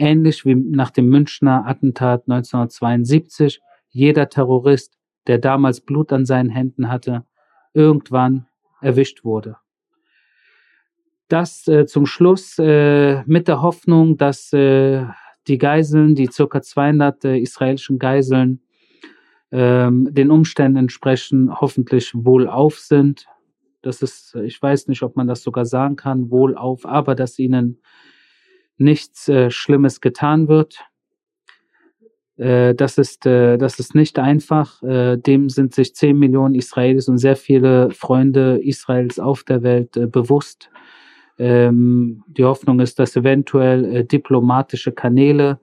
ähnlich 0.00 0.46
wie 0.46 0.54
nach 0.54 0.90
dem 0.90 1.08
Münchner 1.08 1.66
Attentat 1.66 2.22
1972, 2.26 3.60
jeder 3.90 4.28
Terrorist, 4.28 4.96
der 5.26 5.38
damals 5.38 5.82
Blut 5.82 6.12
an 6.12 6.24
seinen 6.24 6.48
Händen 6.48 6.88
hatte, 6.88 7.24
irgendwann 7.74 8.46
erwischt 8.80 9.24
wurde. 9.24 9.56
Das 11.30 11.68
äh, 11.68 11.86
zum 11.86 12.06
Schluss 12.06 12.58
äh, 12.58 13.22
mit 13.24 13.46
der 13.46 13.62
Hoffnung, 13.62 14.16
dass 14.16 14.52
äh, 14.52 15.04
die 15.46 15.58
Geiseln, 15.58 16.16
die 16.16 16.26
circa 16.26 16.60
200 16.60 17.24
äh, 17.24 17.38
israelischen 17.38 18.00
Geiseln, 18.00 18.62
ähm, 19.52 20.08
den 20.10 20.32
Umständen 20.32 20.76
entsprechen, 20.76 21.60
hoffentlich 21.60 22.10
wohlauf 22.14 22.80
sind. 22.80 23.26
Das 23.80 24.02
ist, 24.02 24.34
ich 24.34 24.60
weiß 24.60 24.88
nicht, 24.88 25.04
ob 25.04 25.14
man 25.14 25.28
das 25.28 25.44
sogar 25.44 25.66
sagen 25.66 25.94
kann, 25.94 26.32
wohlauf, 26.32 26.84
aber 26.84 27.14
dass 27.14 27.38
ihnen 27.38 27.80
nichts 28.76 29.28
äh, 29.28 29.52
Schlimmes 29.52 30.00
getan 30.00 30.48
wird. 30.48 30.84
Äh, 32.38 32.74
das, 32.74 32.98
ist, 32.98 33.24
das 33.24 33.78
ist 33.78 33.94
nicht 33.94 34.18
einfach. 34.18 34.80
Dem 34.82 35.48
sind 35.48 35.76
sich 35.76 35.94
10 35.94 36.18
Millionen 36.18 36.56
Israelis 36.56 37.06
und 37.06 37.18
sehr 37.18 37.36
viele 37.36 37.92
Freunde 37.92 38.58
Israels 38.60 39.20
auf 39.20 39.44
der 39.44 39.62
Welt 39.62 39.92
bewusst. 40.10 40.70
Ähm, 41.40 42.22
die 42.28 42.44
Hoffnung 42.44 42.80
ist, 42.80 42.98
dass 42.98 43.16
eventuell 43.16 43.84
äh, 43.84 44.04
diplomatische 44.04 44.92
Kanäle 44.92 45.58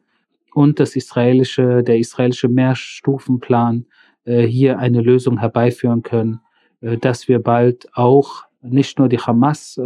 und 0.54 0.80
das 0.80 0.96
israelische, 0.96 1.84
der 1.84 2.00
israelische 2.00 2.48
Mehrstufenplan 2.48 3.86
hier 4.26 4.78
eine 4.78 5.00
Lösung 5.00 5.38
herbeiführen 5.38 6.04
können, 6.04 6.42
dass 6.82 7.30
wir 7.30 7.40
bald 7.40 7.88
auch 7.94 8.44
nicht 8.62 9.00
nur 9.00 9.08
die 9.08 9.20
Hamas 9.20 9.80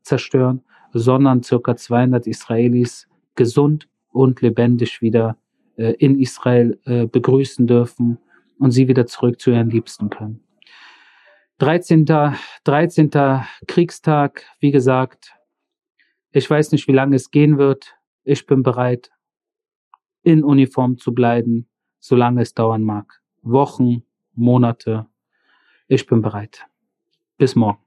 zerstören, 0.00 0.62
sondern 0.94 1.42
circa 1.42 1.76
200 1.76 2.26
Israelis 2.26 3.06
gesund 3.34 3.88
und 4.12 4.40
lebendig 4.40 5.02
wieder 5.02 5.36
äh, 5.76 5.92
in 5.98 6.18
Israel 6.18 6.78
äh, 6.84 7.06
begrüßen 7.06 7.66
dürfen 7.66 8.18
und 8.58 8.70
sie 8.70 8.88
wieder 8.88 9.06
zurück 9.06 9.40
zu 9.40 9.50
ihren 9.50 9.70
Liebsten 9.70 10.10
können. 10.10 10.40
13. 11.58 12.04
13. 12.64 13.10
Kriegstag, 13.66 14.44
wie 14.60 14.70
gesagt, 14.70 15.34
ich 16.30 16.50
weiß 16.50 16.72
nicht, 16.72 16.86
wie 16.86 16.92
lange 16.92 17.16
es 17.16 17.30
gehen 17.30 17.56
wird. 17.56 17.96
Ich 18.24 18.44
bin 18.44 18.62
bereit, 18.62 19.10
in 20.22 20.44
Uniform 20.44 20.98
zu 20.98 21.14
bleiben, 21.14 21.68
solange 21.98 22.42
es 22.42 22.52
dauern 22.52 22.82
mag. 22.82 23.22
Wochen, 23.42 24.02
Monate. 24.34 25.06
Ich 25.88 26.06
bin 26.06 26.20
bereit. 26.20 26.66
Bis 27.38 27.54
morgen. 27.54 27.85